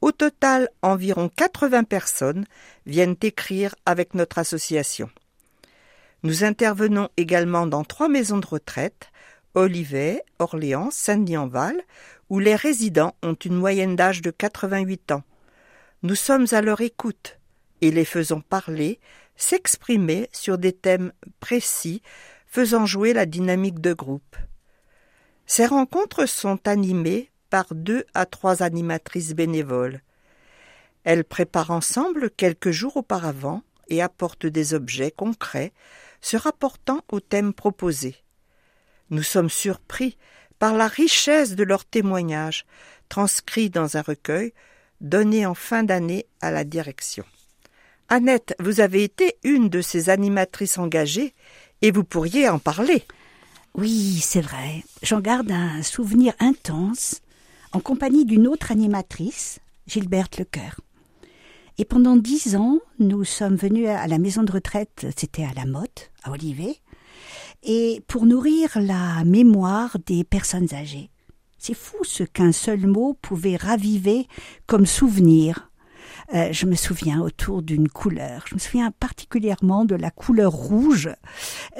Au 0.00 0.12
total, 0.12 0.68
environ 0.82 1.28
80 1.28 1.82
personnes 1.82 2.44
viennent 2.86 3.16
écrire 3.20 3.74
avec 3.84 4.14
notre 4.14 4.38
association. 4.38 5.10
Nous 6.22 6.44
intervenons 6.44 7.08
également 7.16 7.66
dans 7.66 7.82
trois 7.82 8.08
maisons 8.08 8.38
de 8.38 8.46
retraite, 8.46 9.10
Olivet, 9.54 10.22
Orléans, 10.38 10.90
Saint-Denis-en-Val, 10.92 11.80
où 12.30 12.38
les 12.38 12.54
résidents 12.54 13.16
ont 13.24 13.34
une 13.34 13.56
moyenne 13.56 13.96
d'âge 13.96 14.22
de 14.22 14.30
88 14.30 15.12
ans. 15.12 15.22
Nous 16.02 16.14
sommes 16.14 16.46
à 16.52 16.60
leur 16.60 16.80
écoute 16.80 17.38
et 17.80 17.90
les 17.90 18.04
faisons 18.04 18.40
parler, 18.40 19.00
s'exprimer 19.36 20.28
sur 20.32 20.56
des 20.56 20.72
thèmes 20.72 21.12
précis, 21.40 22.02
faisant 22.46 22.86
jouer 22.86 23.12
la 23.12 23.26
dynamique 23.26 23.80
de 23.80 23.92
groupe. 23.94 24.36
Ces 25.46 25.66
rencontres 25.66 26.26
sont 26.26 26.68
animées 26.68 27.30
par 27.50 27.66
deux 27.74 28.04
à 28.14 28.26
trois 28.26 28.62
animatrices 28.62 29.34
bénévoles. 29.34 30.02
Elles 31.02 31.24
préparent 31.24 31.72
ensemble 31.72 32.30
quelques 32.30 32.70
jours 32.70 32.98
auparavant 32.98 33.62
et 33.88 34.00
apportent 34.00 34.46
des 34.46 34.74
objets 34.74 35.10
concrets 35.10 35.72
se 36.20 36.36
rapportant 36.36 37.00
au 37.10 37.18
thème 37.18 37.52
proposé. 37.52 38.16
Nous 39.10 39.22
sommes 39.22 39.50
surpris 39.50 40.16
par 40.58 40.74
la 40.74 40.86
richesse 40.86 41.56
de 41.56 41.64
leurs 41.64 41.84
témoignages, 41.84 42.66
transcrits 43.08 43.70
dans 43.70 43.96
un 43.96 44.02
recueil 44.02 44.52
donné 45.00 45.46
en 45.46 45.54
fin 45.54 45.82
d'année 45.82 46.26
à 46.40 46.50
la 46.50 46.64
direction. 46.64 47.24
Annette, 48.08 48.54
vous 48.58 48.80
avez 48.80 49.04
été 49.04 49.36
une 49.44 49.68
de 49.68 49.82
ces 49.82 50.08
animatrices 50.08 50.78
engagées 50.78 51.34
et 51.82 51.90
vous 51.90 52.04
pourriez 52.04 52.48
en 52.48 52.58
parler. 52.58 53.04
Oui, 53.74 54.18
c'est 54.22 54.40
vrai. 54.40 54.82
J'en 55.02 55.20
garde 55.20 55.50
un 55.50 55.82
souvenir 55.82 56.32
intense 56.40 57.20
en 57.72 57.80
compagnie 57.80 58.24
d'une 58.24 58.48
autre 58.48 58.72
animatrice, 58.72 59.60
Gilberte 59.86 60.38
Lecoeur. 60.38 60.80
Et 61.76 61.84
pendant 61.84 62.16
dix 62.16 62.56
ans, 62.56 62.78
nous 62.98 63.24
sommes 63.24 63.56
venus 63.56 63.88
à 63.88 64.06
la 64.08 64.18
maison 64.18 64.42
de 64.42 64.50
retraite, 64.50 65.06
c'était 65.16 65.44
à 65.44 65.52
la 65.54 65.64
Motte, 65.64 66.10
à 66.24 66.32
Olivet, 66.32 66.76
et 67.62 68.02
pour 68.08 68.26
nourrir 68.26 68.70
la 68.80 69.22
mémoire 69.24 69.96
des 70.06 70.24
personnes 70.24 70.72
âgées. 70.74 71.10
C'est 71.58 71.74
fou 71.74 71.98
ce 72.02 72.22
qu'un 72.22 72.52
seul 72.52 72.86
mot 72.86 73.16
pouvait 73.20 73.56
raviver 73.56 74.26
comme 74.66 74.86
souvenir 74.86 75.68
euh, 76.34 76.52
je 76.52 76.66
me 76.66 76.74
souviens 76.74 77.20
autour 77.20 77.62
d'une 77.62 77.88
couleur. 77.88 78.44
Je 78.46 78.54
me 78.54 78.58
souviens 78.58 78.90
particulièrement 78.90 79.84
de 79.84 79.94
la 79.94 80.10
couleur 80.10 80.52
rouge 80.52 81.08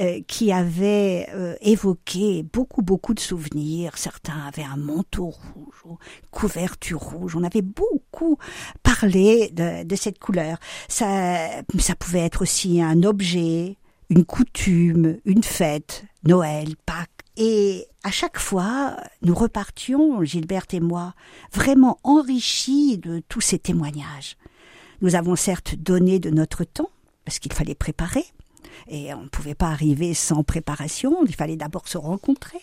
euh, 0.00 0.20
qui 0.26 0.52
avait 0.52 1.28
euh, 1.34 1.54
évoqué 1.60 2.42
beaucoup, 2.42 2.82
beaucoup 2.82 3.14
de 3.14 3.20
souvenirs. 3.20 3.96
Certains 3.96 4.46
avaient 4.46 4.64
un 4.64 4.76
manteau 4.76 5.26
rouge, 5.26 5.82
ou 5.84 5.98
couverture 6.30 7.00
rouge. 7.00 7.36
On 7.36 7.44
avait 7.44 7.62
beaucoup 7.62 8.38
parlé 8.82 9.50
de, 9.50 9.84
de 9.84 9.96
cette 9.96 10.18
couleur. 10.18 10.58
Ça, 10.88 11.62
ça 11.78 11.94
pouvait 11.94 12.20
être 12.20 12.42
aussi 12.42 12.80
un 12.80 13.02
objet, 13.02 13.76
une 14.08 14.24
coutume, 14.24 15.18
une 15.26 15.42
fête, 15.42 16.04
Noël, 16.24 16.74
Pâques. 16.86 17.17
Et 17.40 17.86
à 18.02 18.10
chaque 18.10 18.38
fois, 18.38 18.96
nous 19.22 19.34
repartions, 19.34 20.24
Gilberte 20.24 20.74
et 20.74 20.80
moi, 20.80 21.14
vraiment 21.52 22.00
enrichis 22.02 22.98
de 22.98 23.22
tous 23.28 23.40
ces 23.40 23.60
témoignages. 23.60 24.36
Nous 25.02 25.14
avons 25.14 25.36
certes 25.36 25.76
donné 25.76 26.18
de 26.18 26.30
notre 26.30 26.64
temps, 26.64 26.90
parce 27.24 27.38
qu'il 27.38 27.52
fallait 27.52 27.76
préparer, 27.76 28.24
et 28.88 29.14
on 29.14 29.22
ne 29.22 29.28
pouvait 29.28 29.54
pas 29.54 29.68
arriver 29.68 30.14
sans 30.14 30.42
préparation, 30.42 31.24
il 31.24 31.34
fallait 31.36 31.56
d'abord 31.56 31.86
se 31.86 31.96
rencontrer. 31.96 32.60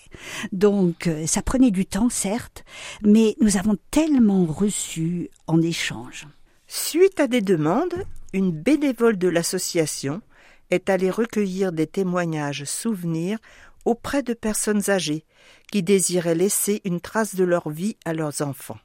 Donc 0.52 1.08
euh, 1.08 1.26
ça 1.26 1.42
prenait 1.42 1.72
du 1.72 1.86
temps, 1.86 2.10
certes, 2.10 2.66
mais 3.02 3.38
nous 3.40 3.56
avons 3.56 3.78
tellement 3.92 4.46
reçu 4.46 5.30
en 5.48 5.62
échange. 5.62 6.28
Suite 6.68 7.22
à 7.22 7.28
des 7.28 7.42
demandes, 7.42 8.04
une 8.34 8.52
bénévole 8.52 9.18
de 9.18 9.30
l'association 9.30 10.22
est 10.70 10.90
allée 10.90 11.12
recueillir 11.12 11.72
des 11.72 11.88
témoignages 11.88 12.66
souvenirs 12.66 13.38
auprès 13.86 14.24
de 14.24 14.34
personnes 14.34 14.90
âgées 14.90 15.26
qui 15.72 15.84
désiraient 15.84 16.36
laisser 16.36 16.82
une 16.84 17.02
trace 17.02 17.36
de 17.36 17.44
leur 17.44 17.70
vie 17.70 17.98
à 18.06 18.14
leurs 18.14 18.42
enfants. 18.42 18.80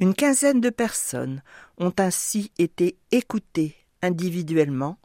Une 0.00 0.14
quinzaine 0.14 0.60
de 0.60 0.70
personnes 0.70 1.42
ont 1.78 1.92
ainsi 1.98 2.50
été 2.58 2.96
écoutées 3.12 3.76
individuellement 4.02 4.98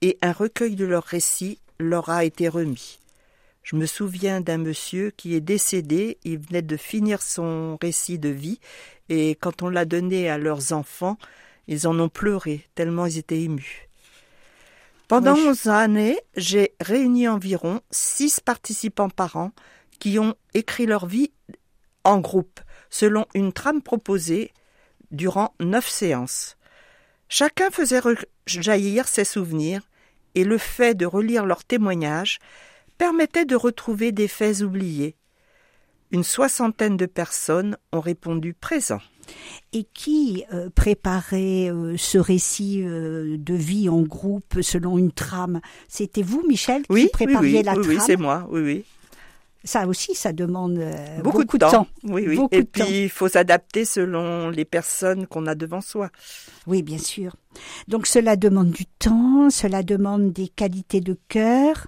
et 0.00 0.18
un 0.22 0.32
recueil 0.32 0.74
de 0.74 0.84
leurs 0.84 1.04
récits 1.04 1.60
leur 1.78 2.08
a 2.08 2.24
été 2.24 2.48
remis. 2.48 2.98
Je 3.62 3.76
me 3.76 3.86
souviens 3.86 4.40
d'un 4.40 4.58
monsieur 4.58 5.10
qui 5.10 5.34
est 5.34 5.40
décédé, 5.40 6.18
il 6.24 6.38
venait 6.38 6.62
de 6.62 6.76
finir 6.76 7.22
son 7.22 7.78
récit 7.80 8.18
de 8.18 8.28
vie, 8.28 8.60
et 9.08 9.36
quand 9.36 9.62
on 9.62 9.70
l'a 9.70 9.86
donné 9.86 10.28
à 10.28 10.36
leurs 10.36 10.74
enfants, 10.74 11.16
ils 11.66 11.86
en 11.88 11.98
ont 11.98 12.10
pleuré, 12.10 12.68
tellement 12.74 13.06
ils 13.06 13.16
étaient 13.16 13.40
émus. 13.40 13.88
Pendant 15.14 15.36
onze 15.36 15.68
années, 15.68 16.18
j'ai 16.36 16.74
réuni 16.80 17.28
environ 17.28 17.80
six 17.92 18.40
participants 18.40 19.08
par 19.08 19.36
an 19.36 19.52
qui 20.00 20.18
ont 20.18 20.34
écrit 20.54 20.86
leur 20.86 21.06
vie 21.06 21.30
en 22.02 22.18
groupe, 22.18 22.58
selon 22.90 23.24
une 23.32 23.52
trame 23.52 23.80
proposée 23.80 24.50
durant 25.12 25.54
neuf 25.60 25.88
séances. 25.88 26.56
Chacun 27.28 27.70
faisait 27.70 28.00
rejaillir 28.00 29.06
ses 29.06 29.24
souvenirs, 29.24 29.82
et 30.34 30.42
le 30.42 30.58
fait 30.58 30.96
de 30.96 31.06
relire 31.06 31.46
leurs 31.46 31.62
témoignages 31.62 32.40
permettait 32.98 33.44
de 33.44 33.54
retrouver 33.54 34.10
des 34.10 34.26
faits 34.26 34.62
oubliés. 34.62 35.14
Une 36.10 36.24
soixantaine 36.24 36.96
de 36.96 37.06
personnes 37.06 37.76
ont 37.92 38.00
répondu 38.00 38.52
présent. 38.52 39.00
Et 39.72 39.84
qui 39.92 40.44
euh, 40.52 40.70
préparait 40.70 41.70
euh, 41.70 41.96
ce 41.96 42.18
récit 42.18 42.82
euh, 42.82 43.36
de 43.38 43.54
vie 43.54 43.88
en 43.88 44.02
groupe 44.02 44.60
selon 44.60 44.98
une 44.98 45.12
trame? 45.12 45.60
C'était 45.88 46.22
vous, 46.22 46.42
Michel, 46.46 46.82
qui 46.86 47.08
prépariez 47.08 47.62
la 47.62 47.72
trame 47.74 47.86
Oui, 47.86 47.98
c'est 48.04 48.16
moi, 48.16 48.46
oui, 48.50 48.60
oui. 48.60 48.84
Ça 49.66 49.86
aussi, 49.86 50.14
ça 50.14 50.34
demande 50.34 50.78
beaucoup, 51.22 51.42
de 51.56 51.64
temps. 51.64 51.86
Oui, 52.02 52.26
oui. 52.28 52.38
Et 52.50 52.64
puis, 52.64 53.04
il 53.04 53.08
faut 53.08 53.28
s'adapter 53.28 53.86
selon 53.86 54.50
les 54.50 54.66
personnes 54.66 55.26
qu'on 55.26 55.46
a 55.46 55.54
devant 55.54 55.80
soi. 55.80 56.10
Oui, 56.66 56.82
bien 56.82 56.98
sûr. 56.98 57.34
Donc, 57.88 58.06
cela 58.06 58.36
demande 58.36 58.72
du 58.72 58.84
temps, 58.84 59.48
cela 59.48 59.82
demande 59.82 60.34
des 60.34 60.48
qualités 60.48 61.00
de 61.00 61.16
cœur, 61.28 61.86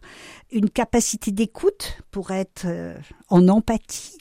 une 0.51 0.71
capacité 0.71 1.33
d'écoute 1.33 1.99
pour 2.11 2.31
être 2.31 2.67
en 3.29 3.47
empathie. 3.47 4.17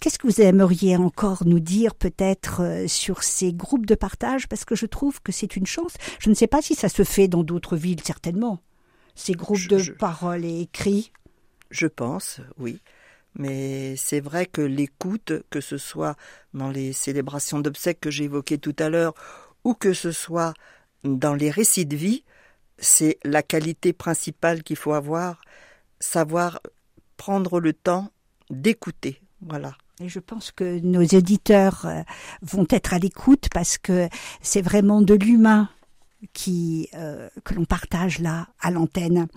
Qu'est-ce 0.00 0.18
que 0.18 0.28
vous 0.28 0.40
aimeriez 0.40 0.96
encore 0.96 1.44
nous 1.44 1.58
dire 1.58 1.96
peut-être 1.96 2.62
euh, 2.62 2.86
sur 2.86 3.24
ces 3.24 3.52
groupes 3.52 3.86
de 3.86 3.96
partage? 3.96 4.46
Parce 4.46 4.64
que 4.64 4.76
je 4.76 4.86
trouve 4.86 5.20
que 5.20 5.32
c'est 5.32 5.56
une 5.56 5.66
chance. 5.66 5.94
Je 6.20 6.30
ne 6.30 6.34
sais 6.34 6.46
pas 6.46 6.62
si 6.62 6.76
ça 6.76 6.88
se 6.88 7.02
fait 7.02 7.26
dans 7.26 7.42
d'autres 7.42 7.76
villes, 7.76 8.02
certainement. 8.04 8.60
Ces 9.16 9.32
groupes 9.32 9.66
de 9.66 9.90
paroles 9.92 10.44
et 10.44 10.60
écrits. 10.60 11.10
Je 11.70 11.88
pense, 11.88 12.40
oui. 12.58 12.80
Mais 13.34 13.96
c'est 13.96 14.20
vrai 14.20 14.46
que 14.46 14.60
l'écoute, 14.60 15.32
que 15.50 15.60
ce 15.60 15.78
soit 15.78 16.16
dans 16.54 16.70
les 16.70 16.92
célébrations 16.92 17.58
d'obsèques 17.58 18.00
que 18.00 18.10
j'évoquais 18.10 18.58
tout 18.58 18.76
à 18.78 18.88
l'heure, 18.88 19.14
ou 19.64 19.74
que 19.74 19.92
ce 19.92 20.12
soit 20.12 20.54
dans 21.02 21.34
les 21.34 21.50
récits 21.50 21.86
de 21.86 21.96
vie, 21.96 22.24
c'est 22.78 23.18
la 23.24 23.42
qualité 23.42 23.92
principale 23.92 24.62
qu'il 24.62 24.76
faut 24.76 24.92
avoir, 24.92 25.40
savoir 25.98 26.60
prendre 27.16 27.58
le 27.58 27.72
temps 27.72 28.12
d'écouter. 28.50 29.20
Voilà. 29.40 29.74
Et 30.00 30.08
je 30.08 30.20
pense 30.20 30.50
que 30.50 30.78
nos 30.80 31.02
éditeurs 31.02 31.84
euh, 31.86 32.02
vont 32.42 32.66
être 32.70 32.94
à 32.94 32.98
l'écoute 32.98 33.48
parce 33.52 33.78
que 33.78 34.08
c'est 34.42 34.62
vraiment 34.62 35.02
de 35.02 35.14
l'humain 35.14 35.68
qui 36.32 36.88
euh, 36.94 37.28
que 37.44 37.54
l'on 37.54 37.64
partage 37.64 38.18
là 38.18 38.48
à 38.60 38.70
l'antenne. 38.70 39.28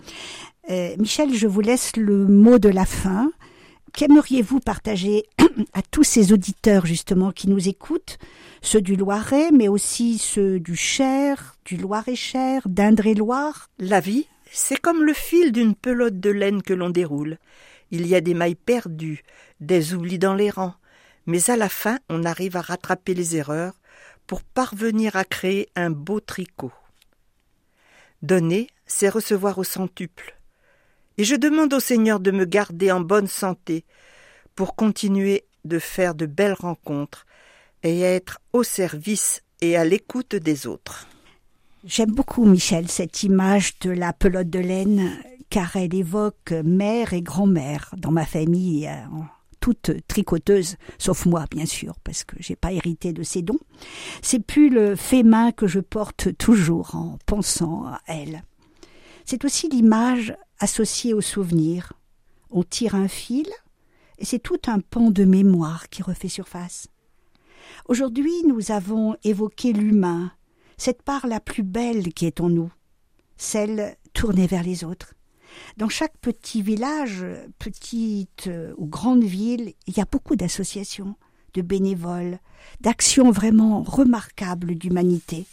Euh, 0.70 0.94
Michel, 0.98 1.34
je 1.34 1.46
vous 1.46 1.60
laisse 1.60 1.96
le 1.96 2.26
mot 2.26 2.58
de 2.58 2.68
la 2.68 2.84
fin 2.84 3.30
qu'aimeriez-vous 3.92 4.60
partager 4.60 5.24
à 5.74 5.82
tous 5.82 6.04
ces 6.04 6.32
auditeurs 6.32 6.86
justement 6.86 7.30
qui 7.30 7.48
nous 7.48 7.68
écoutent, 7.68 8.18
ceux 8.62 8.80
du 8.80 8.96
Loiret, 8.96 9.50
mais 9.52 9.68
aussi 9.68 10.18
ceux 10.18 10.60
du 10.60 10.76
Cher, 10.76 11.56
du 11.64 11.76
Loir-et-Cher, 11.76 12.62
d'Indre-et-Loire? 12.66 13.68
La 13.78 14.00
vie, 14.00 14.26
c'est 14.50 14.80
comme 14.80 15.02
le 15.02 15.12
fil 15.12 15.52
d'une 15.52 15.74
pelote 15.74 16.20
de 16.20 16.30
laine 16.30 16.62
que 16.62 16.74
l'on 16.74 16.90
déroule. 16.90 17.38
Il 17.92 18.06
y 18.06 18.16
a 18.16 18.20
des 18.20 18.34
mailles 18.34 18.56
perdues, 18.56 19.22
des 19.60 19.94
oublis 19.94 20.18
dans 20.18 20.34
les 20.34 20.50
rangs, 20.50 20.74
mais 21.26 21.50
à 21.50 21.56
la 21.56 21.68
fin 21.68 21.98
on 22.08 22.24
arrive 22.24 22.56
à 22.56 22.62
rattraper 22.62 23.14
les 23.14 23.36
erreurs 23.36 23.74
pour 24.26 24.42
parvenir 24.42 25.14
à 25.14 25.24
créer 25.24 25.68
un 25.76 25.90
beau 25.90 26.18
tricot. 26.18 26.72
Donner, 28.22 28.68
c'est 28.86 29.08
recevoir 29.08 29.58
au 29.58 29.64
centuple. 29.64 30.36
Et 31.18 31.24
je 31.24 31.36
demande 31.36 31.74
au 31.74 31.80
Seigneur 31.80 32.18
de 32.18 32.30
me 32.30 32.46
garder 32.46 32.90
en 32.90 33.00
bonne 33.00 33.26
santé 33.26 33.84
pour 34.54 34.74
continuer 34.74 35.44
de 35.64 35.78
faire 35.78 36.14
de 36.14 36.26
belles 36.26 36.54
rencontres 36.54 37.26
et 37.82 38.00
être 38.00 38.40
au 38.52 38.62
service 38.62 39.42
et 39.60 39.76
à 39.76 39.84
l'écoute 39.84 40.34
des 40.34 40.66
autres. 40.66 41.06
J'aime 41.84 42.12
beaucoup, 42.12 42.44
Michel, 42.44 42.88
cette 42.88 43.22
image 43.22 43.78
de 43.80 43.90
la 43.90 44.12
pelote 44.12 44.48
de 44.48 44.60
laine, 44.60 45.18
car 45.52 45.76
elle 45.76 45.94
évoque 45.94 46.52
mère 46.64 47.12
et 47.12 47.20
grand-mère 47.20 47.94
dans 47.98 48.10
ma 48.10 48.24
famille, 48.24 48.88
euh, 48.88 49.18
toute 49.60 49.90
tricoteuse, 50.08 50.76
sauf 50.96 51.26
moi, 51.26 51.44
bien 51.50 51.66
sûr, 51.66 51.94
parce 52.04 52.24
que 52.24 52.36
j'ai 52.40 52.56
pas 52.56 52.72
hérité 52.72 53.12
de 53.12 53.22
ces 53.22 53.42
dons. 53.42 53.58
C'est 54.22 54.38
plus 54.38 54.70
le 54.70 54.96
fait 54.96 55.22
main 55.22 55.52
que 55.52 55.66
je 55.66 55.80
porte 55.80 56.34
toujours 56.38 56.94
en 56.94 57.18
pensant 57.26 57.84
à 57.84 58.00
elle. 58.06 58.44
C'est 59.26 59.44
aussi 59.44 59.68
l'image 59.68 60.34
associée 60.58 61.12
au 61.12 61.20
souvenir. 61.20 61.92
On 62.50 62.62
tire 62.62 62.94
un 62.94 63.08
fil, 63.08 63.48
et 64.16 64.24
c'est 64.24 64.38
tout 64.38 64.60
un 64.68 64.80
pan 64.80 65.10
de 65.10 65.24
mémoire 65.24 65.90
qui 65.90 66.02
refait 66.02 66.28
surface. 66.28 66.88
Aujourd'hui, 67.90 68.42
nous 68.48 68.72
avons 68.72 69.16
évoqué 69.22 69.74
l'humain, 69.74 70.32
cette 70.78 71.02
part 71.02 71.26
la 71.26 71.40
plus 71.40 71.62
belle 71.62 72.14
qui 72.14 72.24
est 72.24 72.40
en 72.40 72.48
nous, 72.48 72.72
celle 73.36 73.98
tournée 74.14 74.46
vers 74.46 74.62
les 74.62 74.82
autres. 74.82 75.12
Dans 75.76 75.88
chaque 75.88 76.16
petit 76.18 76.62
village, 76.62 77.24
petite 77.58 78.50
ou 78.76 78.86
grande 78.86 79.24
ville, 79.24 79.74
il 79.86 79.96
y 79.96 80.00
a 80.00 80.06
beaucoup 80.10 80.36
d'associations, 80.36 81.16
de 81.54 81.62
bénévoles, 81.62 82.38
d'actions 82.80 83.30
vraiment 83.30 83.82
remarquables 83.82 84.74
d'humanité. 84.74 85.46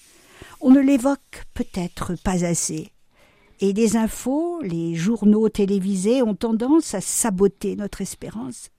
On 0.61 0.71
ne 0.71 0.79
l'évoque 0.79 1.45
peut-être 1.53 2.15
pas 2.23 2.45
assez. 2.45 2.91
Et 3.61 3.73
les 3.73 3.97
infos, 3.97 4.61
les 4.61 4.95
journaux 4.95 5.49
télévisés 5.49 6.21
ont 6.21 6.35
tendance 6.35 6.93
à 6.93 7.01
saboter 7.01 7.75
notre 7.75 8.01
espérance. 8.01 8.69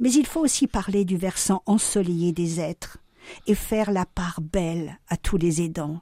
Mais 0.00 0.12
il 0.12 0.26
faut 0.26 0.40
aussi 0.40 0.66
parler 0.66 1.04
du 1.04 1.16
versant 1.16 1.62
ensoleillé 1.66 2.32
des 2.32 2.60
êtres 2.60 2.98
et 3.46 3.54
faire 3.54 3.92
la 3.92 4.06
part 4.06 4.40
belle 4.40 4.98
à 5.08 5.16
tous 5.16 5.36
les 5.36 5.62
aidants. 5.62 6.00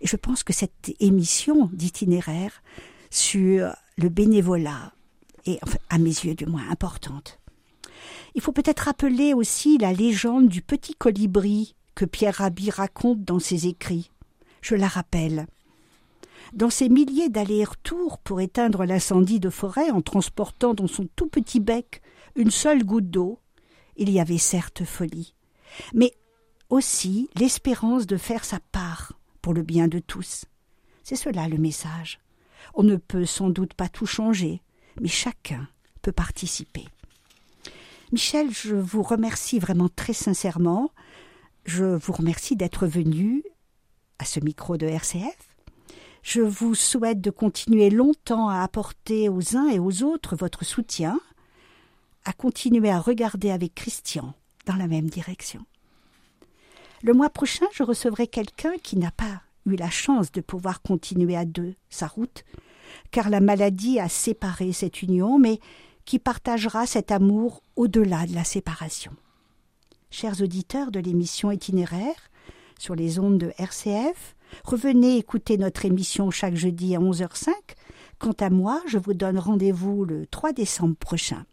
Et 0.00 0.06
je 0.06 0.16
pense 0.16 0.42
que 0.42 0.52
cette 0.52 0.92
émission 1.00 1.70
d'itinéraire 1.72 2.62
sur 3.10 3.74
le 3.96 4.08
bénévolat 4.08 4.92
est, 5.46 5.60
à 5.90 5.98
mes 5.98 6.10
yeux 6.10 6.34
du 6.34 6.46
moins, 6.46 6.68
importante. 6.70 7.38
Il 8.34 8.40
faut 8.40 8.52
peut-être 8.52 8.80
rappeler 8.80 9.34
aussi 9.34 9.78
la 9.78 9.92
légende 9.92 10.48
du 10.48 10.62
petit 10.62 10.94
colibri 10.94 11.74
que 11.94 12.04
Pierre 12.04 12.36
Rabhi 12.36 12.70
raconte 12.70 13.22
dans 13.22 13.38
ses 13.38 13.66
écrits. 13.66 14.10
Je 14.60 14.74
la 14.74 14.88
rappelle. 14.88 15.46
Dans 16.52 16.70
ses 16.70 16.88
milliers 16.88 17.28
d'allers-retours 17.28 18.18
pour 18.18 18.40
éteindre 18.40 18.84
l'incendie 18.84 19.40
de 19.40 19.50
forêt 19.50 19.90
en 19.90 20.02
transportant 20.02 20.74
dans 20.74 20.86
son 20.86 21.08
tout 21.16 21.28
petit 21.28 21.60
bec 21.60 22.02
une 22.36 22.50
seule 22.50 22.84
goutte 22.84 23.10
d'eau, 23.10 23.38
il 23.96 24.10
y 24.10 24.18
avait 24.18 24.38
certes 24.38 24.84
folie, 24.84 25.34
mais 25.94 26.12
aussi 26.68 27.28
l'espérance 27.36 28.06
de 28.06 28.16
faire 28.16 28.44
sa 28.44 28.58
part 28.72 29.12
pour 29.40 29.54
le 29.54 29.62
bien 29.62 29.88
de 29.88 30.00
tous. 30.00 30.46
C'est 31.02 31.16
cela 31.16 31.48
le 31.48 31.58
message. 31.58 32.18
On 32.72 32.82
ne 32.82 32.96
peut 32.96 33.26
sans 33.26 33.50
doute 33.50 33.74
pas 33.74 33.88
tout 33.88 34.06
changer, 34.06 34.62
mais 35.00 35.08
chacun 35.08 35.68
peut 36.02 36.12
participer. 36.12 36.84
Michel, 38.12 38.48
je 38.52 38.74
vous 38.74 39.02
remercie 39.02 39.58
vraiment 39.58 39.88
très 39.88 40.12
sincèrement. 40.12 40.90
Je 41.64 41.84
vous 41.84 42.12
remercie 42.12 42.56
d'être 42.56 42.86
venu 42.86 43.42
à 44.18 44.24
ce 44.24 44.40
micro 44.40 44.76
de 44.76 44.86
RCF. 44.86 45.36
Je 46.22 46.40
vous 46.40 46.74
souhaite 46.74 47.20
de 47.20 47.30
continuer 47.30 47.90
longtemps 47.90 48.48
à 48.48 48.62
apporter 48.62 49.28
aux 49.28 49.56
uns 49.56 49.68
et 49.68 49.78
aux 49.78 50.02
autres 50.02 50.36
votre 50.36 50.64
soutien, 50.64 51.20
à 52.24 52.32
continuer 52.32 52.90
à 52.90 52.98
regarder 52.98 53.50
avec 53.50 53.74
Christian 53.74 54.34
dans 54.64 54.76
la 54.76 54.86
même 54.86 55.10
direction. 55.10 55.64
Le 57.02 57.12
mois 57.12 57.28
prochain, 57.28 57.66
je 57.72 57.82
recevrai 57.82 58.26
quelqu'un 58.26 58.72
qui 58.82 58.96
n'a 58.96 59.10
pas 59.10 59.42
eu 59.66 59.76
la 59.76 59.90
chance 59.90 60.32
de 60.32 60.40
pouvoir 60.40 60.82
continuer 60.82 61.36
à 61.36 61.44
deux 61.44 61.74
sa 61.88 62.06
route, 62.06 62.44
car 63.10 63.30
la 63.30 63.40
maladie 63.40 63.98
a 63.98 64.08
séparé 64.08 64.72
cette 64.72 65.02
union, 65.02 65.38
mais 65.38 65.60
qui 66.04 66.18
partagera 66.18 66.86
cet 66.86 67.10
amour 67.10 67.62
au-delà 67.76 68.26
de 68.26 68.34
la 68.34 68.44
séparation. 68.44 69.12
Chers 70.10 70.42
auditeurs 70.42 70.90
de 70.90 71.00
l'émission 71.00 71.50
itinéraire 71.50 72.30
sur 72.78 72.94
les 72.94 73.18
ondes 73.18 73.38
de 73.38 73.52
RCF, 73.58 74.34
Revenez 74.62 75.16
écouter 75.16 75.58
notre 75.58 75.84
émission 75.84 76.30
chaque 76.30 76.54
jeudi 76.54 76.94
à 76.94 77.00
11h05. 77.00 77.50
Quant 78.18 78.36
à 78.38 78.50
moi, 78.50 78.80
je 78.86 78.98
vous 78.98 79.14
donne 79.14 79.38
rendez-vous 79.38 80.04
le 80.04 80.26
3 80.26 80.52
décembre 80.52 80.96
prochain. 80.96 81.44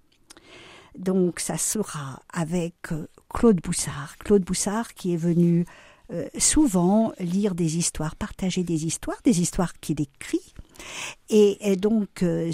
Donc 0.98 1.40
ça 1.40 1.58
sera 1.58 2.22
avec 2.32 2.92
euh, 2.92 3.08
Claude 3.30 3.62
Boussard. 3.62 4.18
Claude 4.20 4.44
Boussard 4.44 4.94
qui 4.94 5.14
est 5.14 5.18
venu 5.18 5.66
euh, 6.12 6.28
souvent 6.38 7.14
lire 7.20 7.56
des 7.56 7.78
histoires, 7.78 8.16
partager 8.16 8.64
des 8.64 8.86
histoires, 8.86 9.18
des 9.24 9.42
histoires 9.42 9.74
qu'il 9.80 10.02
écrit. 10.02 10.54
Et, 11.30 11.76
donc 11.76 12.24
euh, 12.24 12.52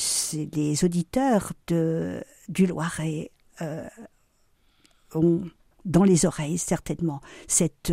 les 0.54 0.84
auditeurs 0.84 1.54
de, 1.68 2.24
du 2.50 2.68
Loiret 2.68 3.32
ont 5.16 5.42
dans 5.86 6.04
les 6.04 6.26
oreilles 6.26 6.58
certainement 6.58 7.22
cette 7.48 7.92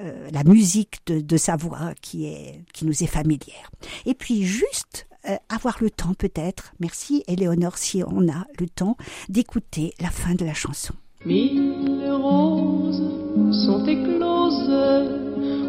euh, 0.00 0.28
la 0.32 0.44
musique 0.44 0.98
de, 1.06 1.36
sa 1.36 1.56
voix 1.56 1.92
qui, 2.00 2.26
est, 2.26 2.62
qui 2.72 2.84
nous 2.84 3.02
est 3.02 3.08
familière. 3.08 3.70
Et 4.06 4.14
puis 4.14 4.44
juste 4.44 5.08
euh, 5.28 5.36
avoir 5.48 5.78
le 5.80 5.90
temps 5.90 6.14
peut-être, 6.14 6.72
merci 6.78 7.24
Éléonore 7.26 7.78
si 7.78 8.02
on 8.06 8.28
a 8.28 8.46
le 8.60 8.68
temps, 8.68 8.96
d'écouter 9.28 9.94
la 9.98 10.10
fin 10.10 10.34
de 10.34 10.44
la 10.44 10.54
chanson. 10.54 10.94
Mille 11.24 12.06
roses 12.12 13.02
sont 13.66 13.84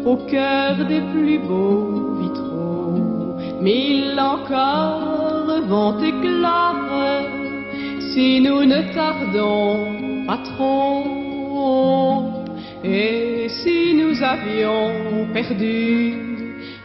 au 0.04 0.16
cœur 0.30 0.76
des 0.88 1.02
plus 1.12 1.38
beaux 1.38 2.14
vitraux. 2.20 3.36
Mille 3.60 4.18
encore 4.18 5.60
vont 5.68 6.00
éclore 6.00 6.76
si 8.12 8.40
nous 8.40 8.64
ne 8.64 8.92
tardons 8.94 10.26
pas 10.26 10.38
trop. 10.38 11.20
Et 12.82 13.48
si 13.48 13.94
nous 13.94 14.22
avions 14.22 15.28
perdu 15.34 16.14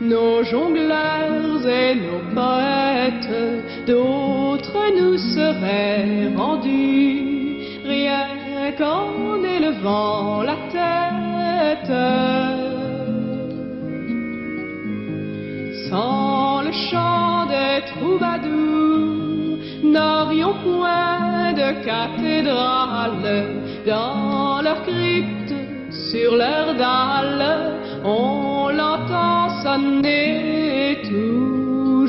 nos 0.02 0.44
jongleurs 0.44 1.66
et 1.68 1.96
nos 1.96 2.22
poètes, 2.34 3.88
d'autres 3.88 4.84
nous 5.00 5.18
seraient 5.18 6.34
rendus, 6.36 7.80
rien 7.86 8.28
qu'en 8.78 9.42
élevant 9.44 10.42
la 10.42 10.56
tête. 10.70 10.75
Sans 15.90 16.62
le 16.62 16.72
chant 16.90 17.46
des 17.46 17.86
troubadours, 17.92 19.60
n'aurions 19.84 20.56
point 20.64 21.54
de 21.54 21.70
cathédrale. 21.86 23.28
Dans 23.86 24.62
leur 24.64 24.82
crypte 24.84 25.54
sur 26.12 26.36
leur 26.36 26.74
dalle, 26.76 27.74
on 28.04 28.70
l'entend 28.70 29.50
sonner 29.62 31.02
tout 31.04 32.08